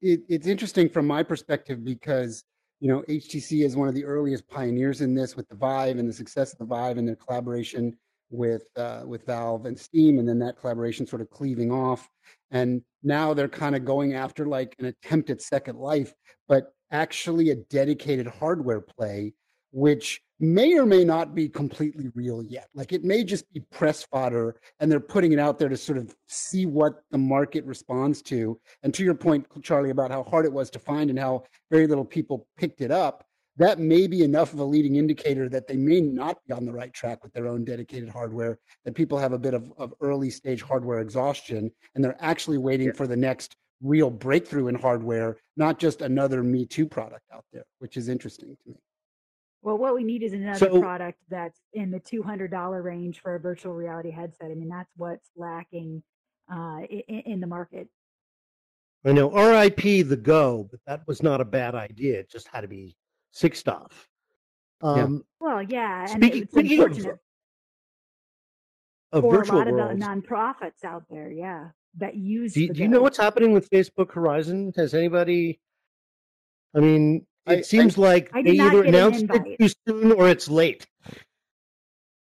It, 0.00 0.20
it's 0.28 0.46
interesting 0.46 0.88
from 0.88 1.06
my 1.06 1.22
perspective 1.22 1.84
because 1.84 2.44
you 2.80 2.88
know 2.88 3.02
HTC 3.08 3.64
is 3.64 3.76
one 3.76 3.88
of 3.88 3.94
the 3.94 4.04
earliest 4.04 4.48
pioneers 4.48 5.00
in 5.00 5.14
this 5.14 5.36
with 5.36 5.48
the 5.48 5.56
Vive 5.56 5.98
and 5.98 6.08
the 6.08 6.12
success 6.12 6.52
of 6.52 6.58
the 6.58 6.64
Vive 6.64 6.98
and 6.98 7.06
their 7.06 7.16
collaboration 7.16 7.96
with 8.30 8.64
uh, 8.76 9.02
with 9.04 9.26
Valve 9.26 9.66
and 9.66 9.78
Steam, 9.78 10.18
and 10.18 10.28
then 10.28 10.38
that 10.40 10.56
collaboration 10.56 11.06
sort 11.06 11.22
of 11.22 11.30
cleaving 11.30 11.70
off, 11.70 12.08
and 12.52 12.82
now 13.02 13.34
they're 13.34 13.48
kind 13.48 13.74
of 13.74 13.84
going 13.84 14.14
after 14.14 14.46
like 14.46 14.76
an 14.78 14.84
attempt 14.84 15.30
at 15.30 15.42
Second 15.42 15.78
Life, 15.78 16.12
but 16.46 16.72
actually 16.92 17.50
a 17.50 17.56
dedicated 17.56 18.26
hardware 18.26 18.80
play, 18.80 19.32
which 19.72 20.20
may 20.38 20.78
or 20.78 20.84
may 20.84 21.02
not 21.02 21.34
be 21.34 21.48
completely 21.48 22.10
real 22.14 22.42
yet. 22.42 22.68
Like 22.74 22.92
it 22.92 23.04
may 23.04 23.24
just 23.24 23.50
be 23.52 23.60
press 23.72 24.04
fodder, 24.04 24.56
and 24.78 24.92
they're 24.92 25.00
putting 25.00 25.32
it 25.32 25.38
out 25.38 25.58
there 25.58 25.70
to 25.70 25.76
sort 25.76 25.98
of 25.98 26.14
see 26.28 26.66
what 26.66 27.02
the 27.10 27.18
market 27.18 27.64
responds 27.64 28.20
to. 28.22 28.60
And 28.82 28.92
to 28.94 29.02
your 29.02 29.14
point, 29.14 29.46
Charlie, 29.62 29.90
about 29.90 30.10
how 30.10 30.22
hard 30.22 30.44
it 30.44 30.52
was 30.52 30.68
to 30.70 30.78
find 30.78 31.10
and 31.10 31.18
how 31.18 31.44
very 31.70 31.86
little 31.86 32.04
people 32.04 32.46
picked 32.58 32.82
it 32.82 32.90
up 32.90 33.24
that 33.56 33.78
may 33.78 34.06
be 34.06 34.22
enough 34.22 34.52
of 34.52 34.60
a 34.60 34.64
leading 34.64 34.96
indicator 34.96 35.48
that 35.48 35.66
they 35.66 35.76
may 35.76 36.00
not 36.00 36.38
be 36.46 36.52
on 36.52 36.64
the 36.64 36.72
right 36.72 36.92
track 36.92 37.22
with 37.22 37.32
their 37.32 37.46
own 37.46 37.64
dedicated 37.64 38.08
hardware, 38.08 38.58
that 38.84 38.94
people 38.94 39.18
have 39.18 39.32
a 39.32 39.38
bit 39.38 39.54
of, 39.54 39.72
of 39.76 39.92
early 40.00 40.30
stage 40.30 40.62
hardware 40.62 41.00
exhaustion, 41.00 41.70
and 41.94 42.02
they're 42.02 42.16
actually 42.20 42.58
waiting 42.58 42.86
yeah. 42.86 42.92
for 42.94 43.06
the 43.06 43.16
next 43.16 43.56
real 43.82 44.10
breakthrough 44.10 44.68
in 44.68 44.74
hardware, 44.74 45.36
not 45.56 45.78
just 45.78 46.02
another 46.02 46.42
Me 46.42 46.64
Too 46.64 46.86
product 46.86 47.24
out 47.32 47.44
there, 47.52 47.64
which 47.78 47.96
is 47.96 48.08
interesting 48.08 48.56
to 48.64 48.70
me. 48.70 48.76
Well, 49.60 49.78
what 49.78 49.94
we 49.94 50.02
need 50.02 50.22
is 50.22 50.32
another 50.32 50.58
so, 50.58 50.80
product 50.80 51.18
that's 51.28 51.60
in 51.72 51.90
the 51.90 52.00
$200 52.00 52.82
range 52.82 53.20
for 53.20 53.36
a 53.36 53.40
virtual 53.40 53.74
reality 53.74 54.10
headset. 54.10 54.50
I 54.50 54.54
mean, 54.54 54.68
that's 54.68 54.90
what's 54.96 55.30
lacking 55.36 56.02
uh, 56.52 56.80
in, 56.88 57.20
in 57.20 57.40
the 57.40 57.46
market. 57.46 57.88
I 59.04 59.12
know 59.12 59.30
RIP 59.30 60.06
the 60.08 60.16
Go, 60.20 60.68
but 60.70 60.80
that 60.86 61.06
was 61.06 61.22
not 61.22 61.40
a 61.40 61.44
bad 61.44 61.74
idea. 61.74 62.20
It 62.20 62.30
just 62.30 62.48
had 62.48 62.62
to 62.62 62.68
be 62.68 62.96
six 63.32 63.58
stuff. 63.58 64.08
Um, 64.80 64.96
yeah. 64.96 65.18
Well, 65.40 65.62
yeah, 65.62 66.00
and 66.02 66.10
speaking, 66.10 66.42
it's 66.42 66.54
unfortunate 66.54 67.18
of, 69.12 69.24
of 69.24 69.30
for 69.30 69.42
a 69.42 69.56
lot 69.56 69.66
worlds. 69.66 69.92
of 69.92 69.98
the 69.98 70.06
nonprofits 70.06 70.84
out 70.84 71.04
there, 71.10 71.30
yeah, 71.30 71.68
that 71.98 72.16
use. 72.16 72.54
Do, 72.54 72.68
do 72.68 72.82
you 72.82 72.88
know 72.88 73.02
what's 73.02 73.18
happening 73.18 73.52
with 73.52 73.68
Facebook 73.70 74.12
Horizon? 74.12 74.72
Has 74.76 74.94
anybody? 74.94 75.60
I 76.74 76.80
mean, 76.80 77.26
it 77.46 77.58
I, 77.58 77.60
seems 77.62 77.98
I, 77.98 78.02
like 78.02 78.30
I 78.32 78.42
they 78.42 78.58
either 78.58 78.84
announced 78.84 79.26
it 79.28 79.58
too 79.58 79.68
soon 79.86 80.12
or 80.12 80.28
it's 80.28 80.48
late. 80.48 80.86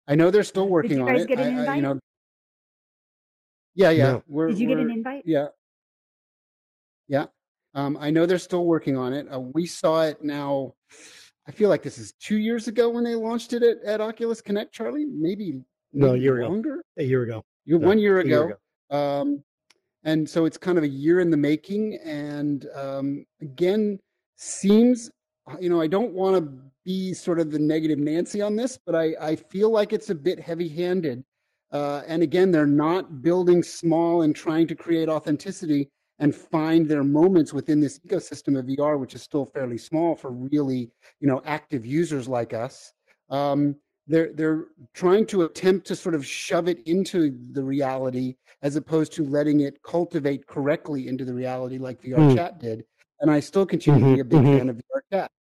I 0.07 0.15
know 0.15 0.29
they're 0.29 0.43
still 0.43 0.67
working 0.67 1.01
on 1.01 1.15
it. 1.15 1.27
Get 1.27 1.39
an 1.39 1.59
invite? 1.59 1.75
you 1.77 1.81
know, 1.81 1.99
yeah, 3.75 3.89
yeah. 3.89 4.19
No. 4.27 4.47
Did 4.47 4.59
you 4.59 4.67
get 4.67 4.77
an 4.77 4.91
invite? 4.91 5.23
Yeah, 5.25 5.47
yeah. 7.07 7.25
Um, 7.75 7.97
I 7.99 8.09
know 8.09 8.25
they're 8.25 8.39
still 8.39 8.65
working 8.65 8.97
on 8.97 9.13
it. 9.13 9.27
Uh, 9.31 9.39
we 9.39 9.65
saw 9.65 10.03
it 10.03 10.23
now. 10.23 10.73
I 11.47 11.51
feel 11.51 11.69
like 11.69 11.83
this 11.83 11.97
is 11.97 12.13
two 12.13 12.37
years 12.37 12.67
ago 12.67 12.89
when 12.89 13.03
they 13.03 13.15
launched 13.15 13.53
it 13.53 13.61
at, 13.61 13.77
at 13.85 14.01
Oculus 14.01 14.41
Connect, 14.41 14.73
Charlie. 14.73 15.05
Maybe, 15.05 15.61
no, 15.93 16.13
a 16.13 16.17
year 16.17 16.41
longer. 16.43 16.75
Ago. 16.75 16.81
A 16.97 17.03
year 17.03 17.23
ago. 17.23 17.43
You 17.65 17.77
no, 17.77 17.87
one 17.87 17.99
year 17.99 18.19
ago. 18.19 18.29
Year 18.29 18.57
ago. 18.89 18.97
Um, 18.97 19.43
and 20.05 20.27
so 20.27 20.45
it's 20.45 20.57
kind 20.57 20.77
of 20.77 20.85
a 20.85 20.87
year 20.87 21.19
in 21.19 21.29
the 21.29 21.37
making. 21.37 21.99
And 22.03 22.65
um, 22.73 23.25
again, 23.41 23.99
seems 24.37 25.11
you 25.59 25.69
know 25.69 25.81
I 25.81 25.87
don't 25.87 26.13
want 26.13 26.37
to 26.37 26.51
be 26.85 27.13
sort 27.13 27.39
of 27.39 27.51
the 27.51 27.59
negative 27.59 27.99
Nancy 27.99 28.41
on 28.41 28.55
this, 28.55 28.79
but 28.85 28.95
I 28.95 29.15
I 29.19 29.35
feel 29.35 29.69
like 29.69 29.91
it's 29.91 30.09
a 30.09 30.15
bit 30.15 30.39
heavy 30.39 30.69
handed. 30.69 31.23
Uh, 31.71 32.03
and 32.07 32.23
again, 32.23 32.51
they're 32.51 32.65
not 32.65 33.21
building 33.21 33.61
small 33.61 34.21
and 34.21 34.33
trying 34.33 34.67
to 34.67 34.75
create 34.75 35.09
authenticity 35.09 35.89
and 36.19 36.33
find 36.33 36.87
their 36.87 37.03
moments 37.03 37.53
within 37.53 37.79
this 37.79 37.99
ecosystem 37.99 38.57
of 38.57 38.65
VR, 38.65 38.99
which 38.99 39.15
is 39.15 39.21
still 39.21 39.45
fairly 39.45 39.77
small 39.77 40.15
for 40.15 40.31
really, 40.31 40.91
you 41.19 41.27
know, 41.27 41.41
active 41.45 41.85
users 41.85 42.27
like 42.27 42.53
us. 42.53 42.93
Um, 43.29 43.75
they're 44.07 44.31
they're 44.33 44.65
trying 44.93 45.25
to 45.27 45.43
attempt 45.43 45.87
to 45.87 45.95
sort 45.95 46.15
of 46.15 46.25
shove 46.25 46.67
it 46.67 46.79
into 46.87 47.35
the 47.51 47.63
reality 47.63 48.35
as 48.61 48.75
opposed 48.75 49.13
to 49.13 49.23
letting 49.23 49.61
it 49.61 49.81
cultivate 49.83 50.45
correctly 50.47 51.07
into 51.07 51.25
the 51.25 51.33
reality 51.33 51.77
like 51.77 52.01
VR 52.01 52.17
mm. 52.17 52.35
chat 52.35 52.59
did. 52.59 52.85
And 53.19 53.31
I 53.31 53.39
still 53.39 53.65
continue 53.65 54.01
mm-hmm, 54.01 54.15
to 54.15 54.15
be 54.15 54.21
a 54.21 54.25
big 54.25 54.39
mm-hmm. 54.41 54.57
fan 54.57 54.69
of 54.69 54.75
VR 54.75 55.01
chat. 55.11 55.31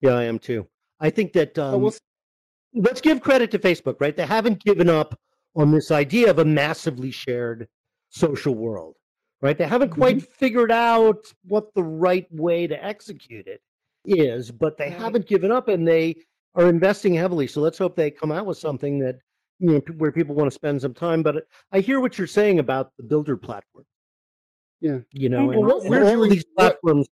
Yeah, 0.00 0.14
I 0.14 0.24
am 0.24 0.38
too. 0.38 0.66
I 1.00 1.10
think 1.10 1.32
that 1.32 1.58
um, 1.58 1.80
we'll 1.80 1.94
let's 2.74 3.00
give 3.00 3.22
credit 3.22 3.50
to 3.52 3.58
Facebook, 3.58 3.96
right? 4.00 4.16
They 4.16 4.26
haven't 4.26 4.62
given 4.62 4.90
up 4.90 5.18
on 5.56 5.70
this 5.70 5.90
idea 5.90 6.30
of 6.30 6.38
a 6.38 6.44
massively 6.44 7.10
shared 7.10 7.68
social 8.10 8.54
world 8.54 8.96
right? 9.42 9.58
They 9.58 9.66
haven't 9.66 9.90
quite 9.90 10.18
mm-hmm. 10.18 10.32
figured 10.32 10.72
out 10.72 11.26
what 11.44 11.74
the 11.74 11.82
right 11.82 12.26
way 12.32 12.66
to 12.66 12.82
execute 12.82 13.46
it 13.46 13.60
is, 14.06 14.50
but 14.50 14.78
they 14.78 14.88
haven't 14.88 15.26
given 15.26 15.50
up 15.50 15.68
and 15.68 15.86
they 15.86 16.16
are 16.54 16.68
investing 16.68 17.12
heavily. 17.12 17.46
So 17.46 17.60
let's 17.60 17.78
hope 17.78 17.96
they 17.96 18.10
come 18.10 18.32
out 18.32 18.46
with 18.46 18.56
something 18.56 18.98
that 19.00 19.18
you 19.58 19.72
know 19.72 19.80
where 19.98 20.12
people 20.12 20.34
want 20.34 20.50
to 20.50 20.54
spend 20.54 20.80
some 20.80 20.94
time. 20.94 21.22
But 21.22 21.44
I 21.72 21.80
hear 21.80 22.00
what 22.00 22.16
you're 22.16 22.26
saying 22.26 22.60
about 22.60 22.92
the 22.96 23.02
builder 23.02 23.36
platform. 23.36 23.84
Yeah, 24.80 24.98
you 25.12 25.28
know, 25.28 25.50
and, 25.50 25.66
well, 25.66 25.80
and 25.82 25.94
all 25.94 26.28
these 26.28 26.44
platforms. 26.56 27.08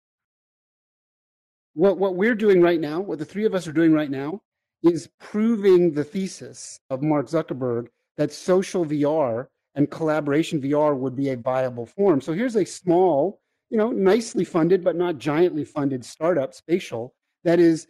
What 1.74 1.98
what 1.98 2.16
we're 2.16 2.36
doing 2.36 2.62
right 2.62 2.80
now, 2.80 3.00
what 3.00 3.20
the 3.20 3.26
three 3.26 3.46
of 3.46 3.56
us 3.56 3.68
are 3.68 3.74
doing 3.74 3.94
right 3.94 4.12
now, 4.12 4.42
is 4.84 5.10
proving 5.20 5.92
the 5.92 6.04
thesis 6.04 6.80
of 6.90 7.02
Mark 7.02 7.28
Zuckerberg 7.28 7.88
that 8.18 8.32
social 8.32 8.86
VR 8.86 9.48
and 9.76 9.92
collaboration 9.92 10.62
VR 10.62 10.98
would 10.98 11.16
be 11.16 11.30
a 11.30 11.38
viable 11.38 11.86
form. 11.86 12.22
So 12.22 12.34
here's 12.34 12.56
a 12.56 12.66
small, 12.66 13.42
you 13.70 13.78
know, 13.78 13.92
nicely 13.92 14.46
funded 14.46 14.84
but 14.84 14.96
not 14.96 15.18
giantly 15.18 15.66
funded 15.66 16.04
startup, 16.04 16.54
Spatial, 16.54 17.14
that 17.44 17.60
is 17.60 17.88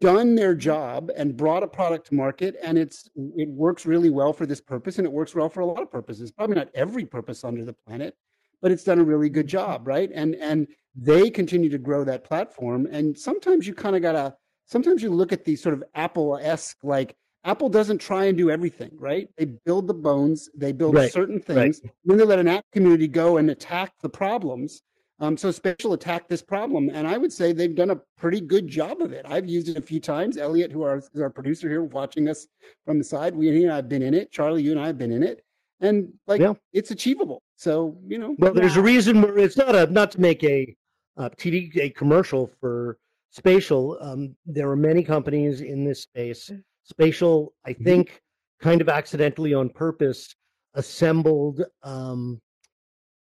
done 0.00 0.34
their 0.34 0.54
job 0.54 1.10
and 1.16 1.36
brought 1.36 1.62
a 1.62 1.68
product 1.68 2.08
to 2.08 2.14
market 2.14 2.56
and 2.62 2.78
it's 2.78 3.08
it 3.36 3.48
works 3.48 3.86
really 3.86 4.10
well 4.10 4.32
for 4.32 4.46
this 4.46 4.60
purpose 4.60 4.98
and 4.98 5.06
it 5.06 5.12
works 5.12 5.34
well 5.34 5.48
for 5.48 5.60
a 5.60 5.66
lot 5.66 5.82
of 5.82 5.90
purposes 5.90 6.32
probably 6.32 6.56
not 6.56 6.70
every 6.74 7.04
purpose 7.04 7.44
under 7.44 7.64
the 7.64 7.72
planet 7.86 8.16
but 8.60 8.72
it's 8.72 8.82
done 8.82 8.98
a 8.98 9.04
really 9.04 9.28
good 9.28 9.46
job 9.46 9.86
right 9.86 10.10
and 10.14 10.34
and 10.36 10.66
they 10.96 11.30
continue 11.30 11.68
to 11.68 11.78
grow 11.78 12.02
that 12.02 12.24
platform 12.24 12.88
and 12.90 13.16
sometimes 13.16 13.66
you 13.66 13.74
kind 13.74 13.94
of 13.94 14.02
gotta 14.02 14.34
sometimes 14.64 15.02
you 15.02 15.10
look 15.10 15.32
at 15.32 15.44
these 15.44 15.62
sort 15.62 15.74
of 15.74 15.84
apple-esque 15.94 16.78
like 16.82 17.14
Apple 17.44 17.68
doesn't 17.68 17.98
try 17.98 18.24
and 18.24 18.36
do 18.36 18.50
everything, 18.50 18.90
right? 18.98 19.28
They 19.36 19.46
build 19.46 19.86
the 19.86 19.94
bones, 19.94 20.50
they 20.54 20.72
build 20.72 20.94
Right, 20.94 21.12
certain 21.12 21.40
things, 21.40 21.80
then 22.04 22.16
they 22.16 22.24
let 22.24 22.38
an 22.38 22.48
app 22.48 22.64
community 22.72 23.08
go 23.08 23.36
and 23.38 23.50
attack 23.50 23.92
the 24.02 24.08
problems. 24.08 24.82
Um, 25.20 25.36
so 25.36 25.50
Spatial 25.50 25.94
attacked 25.94 26.28
this 26.28 26.42
problem, 26.42 26.90
and 26.92 27.06
I 27.06 27.16
would 27.18 27.32
say 27.32 27.52
they've 27.52 27.74
done 27.74 27.90
a 27.90 28.00
pretty 28.16 28.40
good 28.40 28.68
job 28.68 29.00
of 29.02 29.12
it. 29.12 29.26
I've 29.28 29.48
used 29.48 29.68
it 29.68 29.76
a 29.76 29.82
few 29.82 29.98
times. 29.98 30.36
Elliot, 30.36 30.70
who 30.70 30.86
is 30.86 31.10
our 31.20 31.30
producer 31.30 31.68
here, 31.68 31.82
watching 31.82 32.28
us 32.28 32.46
from 32.84 32.98
the 32.98 33.04
side, 33.04 33.34
we 33.34 33.48
and 33.64 33.72
I 33.72 33.76
have 33.76 33.88
been 33.88 34.02
in 34.02 34.14
it. 34.14 34.30
Charlie, 34.30 34.62
you 34.62 34.70
and 34.70 34.80
I 34.80 34.86
have 34.86 34.98
been 34.98 35.10
in 35.10 35.24
it, 35.24 35.42
and 35.80 36.12
like 36.28 36.40
Yeah. 36.40 36.54
it's 36.72 36.92
achievable. 36.92 37.42
So 37.56 37.98
you 38.06 38.18
know, 38.18 38.36
Well, 38.38 38.54
there's 38.54 38.76
a 38.76 38.82
reason 38.82 39.20
where 39.20 39.38
it's 39.38 39.56
not 39.56 39.74
a 39.74 39.86
not 39.86 40.12
to 40.12 40.20
make 40.20 40.44
a, 40.44 40.76
uh 41.16 41.30
TV 41.30 41.76
a 41.78 41.90
commercial 41.90 42.48
for 42.60 42.98
spatial. 43.30 43.98
Um, 44.00 44.36
there 44.46 44.70
are 44.70 44.76
many 44.76 45.02
companies 45.02 45.62
in 45.62 45.84
this 45.84 46.02
space. 46.02 46.48
Spatial, 46.88 47.54
I 47.64 47.74
Mhm. 47.74 47.84
think, 47.84 48.22
kind 48.60 48.80
of 48.80 48.88
accidentally 48.88 49.52
on 49.54 49.68
purpose, 49.68 50.34
assembled, 50.74 51.62
um, 51.82 52.40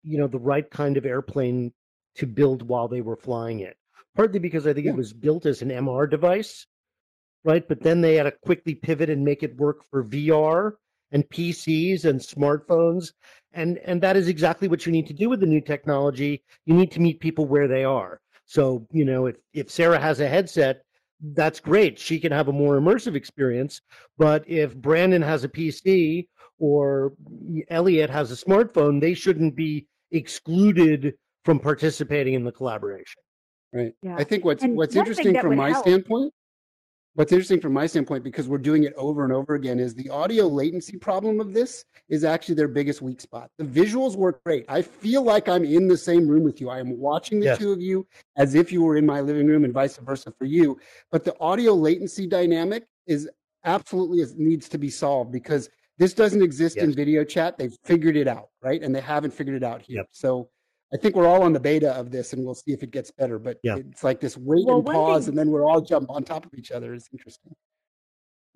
you 0.02 0.18
know, 0.18 0.26
the 0.26 0.38
right 0.38 0.68
kind 0.70 0.96
of 0.96 1.06
airplane 1.06 1.73
to 2.16 2.26
build 2.26 2.68
while 2.68 2.88
they 2.88 3.00
were 3.00 3.16
flying 3.16 3.61
it. 3.61 3.76
Partly 4.14 4.38
because 4.38 4.66
I 4.66 4.73
think 4.73 4.87
Yeah. 4.87 4.92
it 4.92 4.96
was 4.96 5.12
built 5.12 5.46
as 5.46 5.62
an 5.62 5.70
MR 5.70 6.06
device, 6.06 6.66
right? 7.44 7.66
But 7.66 7.80
then 7.80 8.00
they 8.00 8.16
had 8.16 8.25
to 8.25 8.32
quickly 8.32 8.75
pivot 8.75 9.11
and 9.11 9.25
make 9.25 9.42
it 9.42 9.56
work 9.56 9.84
for 9.84 10.02
VR 10.02 10.76
and 11.12 11.28
PCs 11.30 12.04
and 12.04 12.20
smartphones 12.20 13.12
and 13.52 13.78
and 13.78 14.00
that 14.02 14.16
is 14.16 14.28
exactly 14.28 14.68
what 14.68 14.84
you 14.84 14.92
need 14.92 15.06
to 15.06 15.12
do 15.12 15.28
with 15.28 15.40
the 15.40 15.46
new 15.46 15.61
technology 15.61 16.42
you 16.66 16.75
need 16.75 16.90
to 16.90 17.00
meet 17.00 17.20
people 17.20 17.46
where 17.46 17.68
they 17.68 17.84
are 17.84 18.20
so 18.46 18.87
you 18.90 19.04
know 19.04 19.26
if 19.26 19.37
if 19.52 19.70
sarah 19.70 19.99
has 20.00 20.18
a 20.20 20.28
headset 20.28 20.82
that's 21.33 21.59
great 21.61 21.99
she 21.99 22.19
can 22.21 22.31
have 22.31 22.49
a 22.49 22.52
more 22.52 22.78
immersive 22.78 23.14
experience 23.14 23.81
but 24.19 24.45
if 24.49 24.76
brandon 24.76 25.23
has 25.23 25.43
a 25.45 25.49
pc 25.49 26.26
or 26.59 27.14
elliot 27.71 28.11
has 28.11 28.31
a 28.31 28.35
smartphone 28.37 29.00
they 29.00 29.14
shouldn't 29.14 29.57
be 29.57 29.87
excluded 30.12 31.14
from 31.45 31.59
participating 31.59 32.35
in 32.35 32.45
the 32.45 32.52
collaboration 32.52 33.23
right? 33.73 33.93
Yeah. 34.02 34.16
I 34.16 34.25
think 34.25 34.45
what's 34.45 34.62
And 34.62 34.76
what's 34.76 34.97
interesting 34.97 35.38
from 35.40 35.57
my 35.57 35.71
help- 35.71 35.85
standpoint, 35.85 36.33
what's 37.14 37.33
interesting 37.33 37.61
from 37.61 37.73
my 37.73 37.87
standpoint, 37.87 38.25
because 38.25 38.49
we're 38.49 38.59
doing 38.59 38.85
it 38.85 38.92
over 38.97 39.25
and 39.25 39.33
over 39.33 39.54
again, 39.54 39.78
is 39.78 39.94
the 39.94 40.11
audio 40.11 40.47
latency 40.47 40.97
problem 40.97 41.40
of 41.40 41.52
this 41.52 41.85
is 42.09 42.25
actually 42.25 42.54
their 42.56 42.68
biggest 42.68 43.02
weak 43.02 43.21
spot. 43.21 43.50
The 43.59 43.64
visuals 43.64 44.16
work 44.16 44.42
great. 44.44 44.64
I 44.68 44.83
feel 44.83 45.23
like 45.23 45.49
I'm 45.49 45.64
in 45.64 45.88
the 45.88 45.97
same 45.97 46.26
room 46.28 46.44
with 46.44 46.61
you. 46.61 46.71
I 46.71 46.78
am 46.80 46.99
watching 46.99 47.40
the 47.40 47.47
Yes. 47.47 47.59
two 47.59 47.73
of 47.73 47.80
you 47.80 48.06
as 48.37 48.54
if 48.54 48.73
you 48.73 48.83
were 48.83 48.97
in 48.97 49.06
my 49.06 49.21
living 49.21 49.47
room, 49.47 49.64
and 49.64 49.73
vice 49.73 49.97
versa 49.99 50.33
for 50.38 50.44
you. 50.44 50.78
But 51.11 51.25
the 51.25 51.38
audio 51.40 51.73
latency 51.75 52.26
dynamic 52.26 52.85
is 53.06 53.28
absolutely 53.64 54.25
needs 54.37 54.68
to 54.68 54.78
be 54.78 54.90
solved 54.90 55.33
because 55.33 55.71
this 55.97 56.12
doesn't 56.12 56.42
exist 56.42 56.76
in 56.76 56.92
video 56.92 57.23
chat. 57.23 57.56
They've 57.56 57.76
figured 57.85 58.16
it 58.16 58.26
out, 58.26 58.49
right? 58.61 58.83
And 58.83 58.94
they 58.94 59.00
haven't 59.00 59.33
figured 59.33 59.56
it 59.56 59.62
out 59.62 59.80
here. 59.80 59.99
Yep. 59.99 60.09
So 60.11 60.50
I 60.95 60.97
think 60.97 61.17
we're 61.17 61.27
all 61.27 61.43
on 61.43 61.53
the 61.53 61.59
beta 61.61 61.93
of 61.93 62.11
this, 62.13 62.33
and 62.33 62.45
we'll 62.45 62.55
see 62.55 62.73
if 62.73 62.83
it 62.85 62.93
gets 62.93 63.11
better. 63.11 63.39
But 63.39 63.59
Yeah. 63.65 63.77
it's 63.79 64.05
like 64.05 64.21
this 64.21 64.37
wait 64.39 64.65
Well, 64.67 64.77
and 64.79 64.87
pause, 64.87 65.25
thing- 65.25 65.33
and 65.33 65.39
then 65.39 65.51
we're 65.51 65.65
all 65.67 65.81
jump 65.81 66.09
on 66.09 66.23
top 66.23 66.47
of 66.47 66.55
each 66.55 66.71
other. 66.71 66.95
Is 66.95 67.09
interesting. 67.13 67.55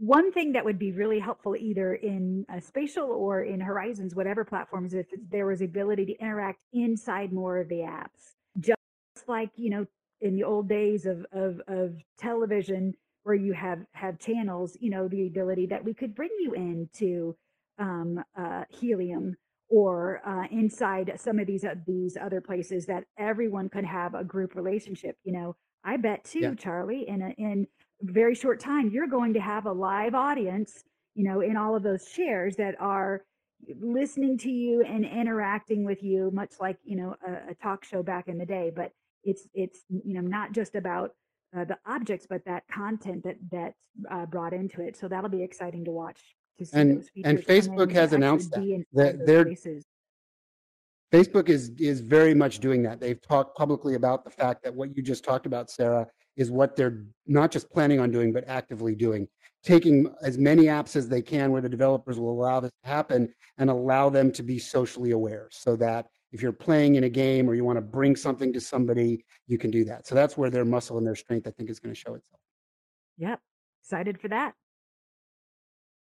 one 0.00 0.30
thing 0.30 0.52
that 0.52 0.64
would 0.64 0.78
be 0.78 0.92
really 0.92 1.18
helpful 1.18 1.57
either 1.57 1.95
in 1.95 2.47
uh, 2.49 2.61
spatial 2.61 3.11
or 3.11 3.42
in 3.42 3.61
horizons 3.61 4.14
whatever 4.14 4.45
platforms 4.45 4.95
if 4.95 5.07
there 5.28 5.45
was 5.45 5.61
ability 5.61 6.07
to 6.07 6.12
interact 6.21 6.61
inside 6.73 7.33
more 7.33 7.59
of 7.59 7.68
the 7.68 7.80
apps 7.80 8.37
just 8.61 8.78
like 9.27 9.51
you 9.57 9.70
know 9.70 9.85
in 10.20 10.37
the 10.37 10.44
old 10.44 10.68
days 10.68 11.05
of 11.05 11.27
of, 11.33 11.61
of 11.66 11.96
television 12.16 12.94
where 13.24 13.35
you 13.35 13.53
have 13.53 13.81
have 13.90 14.20
channels 14.20 14.77
you 14.81 14.88
know 14.88 15.09
the 15.09 15.27
ability 15.27 15.66
that 15.66 15.83
we 15.85 15.92
could 15.92 16.14
bring 16.14 16.31
you 16.38 16.53
into 16.53 17.35
um, 17.81 18.22
uh, 18.37 18.62
healium 18.81 19.35
or 19.68 20.20
uh, 20.26 20.46
inside 20.50 21.12
some 21.16 21.38
of 21.38 21.46
these 21.46 21.64
uh, 21.64 21.74
these 21.87 22.16
other 22.16 22.40
places 22.40 22.87
that 22.87 23.04
everyone 23.18 23.68
could 23.68 23.85
have 23.85 24.14
a 24.14 24.24
group 24.24 24.54
relationship 24.54 25.16
you 25.24 25.33
know? 25.33 25.57
I 25.85 25.96
bet 25.96 26.24
too 26.24 26.40
Yeah. 26.40 26.54
charlie 26.54 27.09
in 27.09 27.22
a, 27.22 27.31
in 27.38 27.66
very 28.02 28.35
short 28.35 28.61
time 28.61 28.90
you're 28.90 29.07
going 29.09 29.35
to 29.35 29.40
have 29.40 29.66
a 29.66 29.72
live 29.72 30.14
audience 30.14 30.85
you 31.14 31.24
know 31.24 31.40
in 31.40 31.57
all 31.57 31.74
of 31.76 31.83
those 31.83 32.07
shares 32.09 32.57
that 32.57 32.74
are 32.81 33.24
listening 33.81 34.38
to 34.38 34.50
you 34.50 34.83
and 34.83 35.04
interacting 35.04 35.85
with 35.85 36.02
you 36.02 36.31
much 36.33 36.54
like 36.61 36.78
you 36.85 36.96
know 36.96 37.16
a, 37.26 37.50
a 37.50 37.54
talk 37.54 37.85
show 37.85 38.02
back 38.02 38.28
in 38.28 38.38
the 38.38 38.46
day. 38.46 38.70
But 38.74 38.92
it's 39.24 39.48
it's 39.54 39.81
you 39.88 40.14
know 40.14 40.20
not 40.20 40.52
just 40.52 40.74
about 40.76 41.11
uh, 41.57 41.64
the 41.64 41.78
objects 41.87 42.26
but 42.28 42.44
that 42.44 42.62
content 42.70 43.24
that 43.24 43.37
that's 43.50 43.78
uh, 44.11 44.26
brought 44.26 44.52
into 44.52 44.81
it. 44.81 44.96
So 44.96 45.09
that'll 45.09 45.31
be 45.31 45.42
exciting 45.42 45.85
to 45.87 45.90
watch 45.90 46.20
to 46.59 46.66
see 46.66 46.77
And- 46.79 46.99
those 46.99 47.09
and 47.25 47.38
features 47.44 47.66
come 47.66 47.77
Facebook 47.77 47.90
in 47.90 47.94
has 47.97 48.12
announced 48.12 48.57
inside 48.57 48.85
that 48.92 49.27
they're- 49.27 49.44
places. 49.44 49.85
Facebook 51.12 51.49
is 51.49 51.71
is 51.79 52.01
very 52.01 52.35
much 52.35 52.59
doing 52.59 52.83
that. 52.83 53.01
They've 53.01 53.21
talked 53.21 53.57
publicly 53.57 53.94
about 53.94 54.25
the 54.25 54.31
fact 54.31 54.62
that 54.64 54.75
what 54.75 54.94
you 54.94 55.03
just 55.03 55.25
talked 55.25 55.47
about, 55.47 55.71
Sarah, 55.71 56.07
is 56.37 56.51
what 56.51 56.77
they're 56.77 57.03
not 57.27 57.51
just 57.51 57.71
planning 57.71 57.99
on 57.99 58.11
doing, 58.11 58.31
but 58.33 58.44
actively 58.47 58.94
doing. 58.94 59.27
Taking 59.62 60.14
as 60.23 60.37
many 60.37 60.64
apps 60.64 60.97
as 60.97 61.09
they 61.09 61.23
can 61.23 61.51
where 61.51 61.62
the 61.62 61.68
developers 61.68 62.18
will 62.18 62.31
allow 62.31 62.61
this 62.61 62.71
to 62.85 62.88
happen 62.88 63.33
and 63.57 63.71
allow 63.71 64.11
them 64.11 64.31
to 64.33 64.42
be 64.42 64.59
socially 64.59 65.12
aware 65.12 65.49
so 65.51 65.77
that 65.77 66.07
if 66.31 66.42
you're 66.42 66.53
playing 66.53 66.97
in 66.97 67.05
a 67.05 67.09
game 67.09 67.49
or 67.49 67.55
you 67.55 67.64
want 67.64 67.79
to 67.79 67.83
bring 67.83 68.14
something 68.14 68.53
to 68.53 68.61
somebody, 68.61 69.25
you 69.47 69.57
can 69.57 69.71
do 69.71 69.85
that. 69.85 70.07
So 70.07 70.14
that's 70.14 70.37
where 70.37 70.51
their 70.51 70.66
muscle 70.66 70.99
and 70.99 71.07
their 71.07 71.16
strength, 71.16 71.47
I 71.47 71.51
think, 71.53 71.71
is 71.71 71.81
going 71.81 71.94
to 71.94 71.99
show 71.99 72.14
itself. 72.14 72.40
yep 73.16 73.40
excited 73.83 74.21
for 74.21 74.29
that 74.29 74.53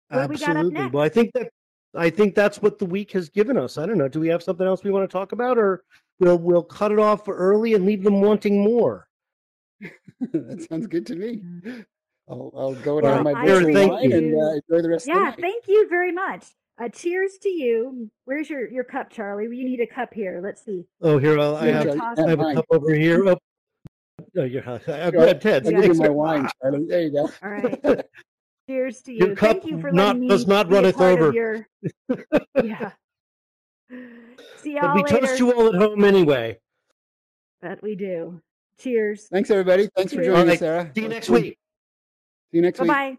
What 0.10 0.24
do 0.28 0.28
we 0.34 0.38
got 0.38 0.50
up 0.50 0.56
absolutely 0.58 0.80
next? 0.82 0.94
well 0.94 1.04
i 1.04 1.10
think 1.10 1.32
that 1.34 1.50
i 1.96 2.10
think 2.10 2.36
that's 2.36 2.62
what 2.62 2.80
the 2.80 2.86
week 2.86 3.12
has 3.12 3.30
given 3.30 3.58
us 3.58 3.78
i 3.78 3.86
don't 3.86 3.98
know 3.98 4.08
do 4.08 4.20
we 4.20 4.28
have 4.28 4.44
something 4.44 4.66
else 4.68 4.84
we 4.84 4.92
want 4.92 5.10
to 5.10 5.12
talk 5.12 5.32
about 5.32 5.58
or 5.58 5.84
we'll 6.20 6.38
we'll 6.38 6.64
cut 6.64 6.92
it 6.92 7.00
off 7.00 7.28
early 7.28 7.74
and 7.74 7.86
leave 7.86 8.04
them 8.04 8.22
wanting 8.22 8.62
more 8.64 9.08
that 10.34 10.66
sounds 10.70 10.88
good 10.88 11.06
to 11.06 11.16
me. 11.16 11.42
I'll, 12.28 12.52
I'll 12.56 12.76
go 12.76 12.98
and 12.98 13.06
Well, 13.06 13.16
have 13.16 13.24
my 13.24 13.32
I 13.32 13.46
beer 13.46 13.58
and 13.66 13.74
thank 13.74 14.04
you. 14.04 14.18
and 14.18 14.36
uh, 14.36 14.52
enjoy 14.70 14.82
the 14.84 14.90
rest 14.90 15.08
of 15.08 15.14
the 15.16 15.20
yeah 15.20 15.30
night. 15.30 15.40
thank 15.40 15.68
you 15.68 15.88
very 15.90 16.12
much 16.12 16.46
uh, 16.82 16.90
cheers 16.90 17.38
to 17.44 17.50
you 17.50 18.10
where's 18.26 18.50
your 18.50 18.70
your 18.70 18.84
cup 18.84 19.10
charlie 19.10 19.46
you 19.46 19.64
need 19.66 19.80
a 19.80 19.88
cup 19.88 20.14
here 20.14 20.42
let's 20.44 20.64
see 20.66 20.86
oh 21.02 21.18
here 21.18 21.40
I'll, 21.40 21.56
i 21.56 21.68
have 21.68 21.84
Charlie, 21.86 22.00
Charlie, 22.00 22.16
toss 22.16 22.26
I 22.26 22.30
have 22.30 22.40
a 22.40 22.54
cup 22.56 22.66
over 22.72 22.94
here. 22.94 23.28
Oh, 23.30 23.38
oh 24.38 24.44
you're, 24.44 24.70
uh, 24.70 24.80
Sure. 24.80 25.12
go 25.12 25.24
ahead, 25.24 25.42
Ted. 25.42 25.66
I'll 25.66 25.82
give 25.82 25.96
you 25.96 26.02
my 26.02 26.10
wine, 26.10 26.48
Charlie. 26.62 26.86
There 26.88 27.02
you 27.02 27.12
go. 27.12 27.30
all 27.42 27.50
right 27.50 27.82
cheers 28.70 29.02
to 29.02 29.12
you 29.12 29.26
Your 29.26 29.36
cup 29.36 29.52
thank 29.62 29.66
you 29.66 29.80
for 29.82 29.92
not- 29.92 30.08
letting 30.08 30.22
me 30.22 30.28
does 30.28 30.46
not 30.48 30.70
be 30.70 30.76
a 30.76 30.82
runneth 30.82 31.02
over. 31.02 31.34
your 31.34 31.68
yeah 32.64 32.92
see 34.58 34.76
y'all 34.76 34.94
we 34.94 35.02
later 35.04 35.22
toast 35.26 35.40
you 35.40 35.52
all 35.54 35.68
at 35.70 35.76
home 35.76 36.04
anyway. 36.04 36.60
that 37.64 37.82
we 37.82 37.96
do 37.96 38.40
cheers 38.80 39.28
Thanks, 39.32 39.50
everybody. 39.50 39.90
Thanks 39.96 40.14
for 40.14 40.24
joining 40.24 40.48
All 40.48 40.52
us. 40.54 40.60
Sarah. 40.60 40.92
See 40.96 41.02
you 41.02 41.10
next 41.10 41.30
week. 41.30 41.58
See 42.52 42.58
you 42.58 42.62
next 42.62 42.78
bye 42.80 42.84
week. 42.84 42.92
bye 42.92 43.18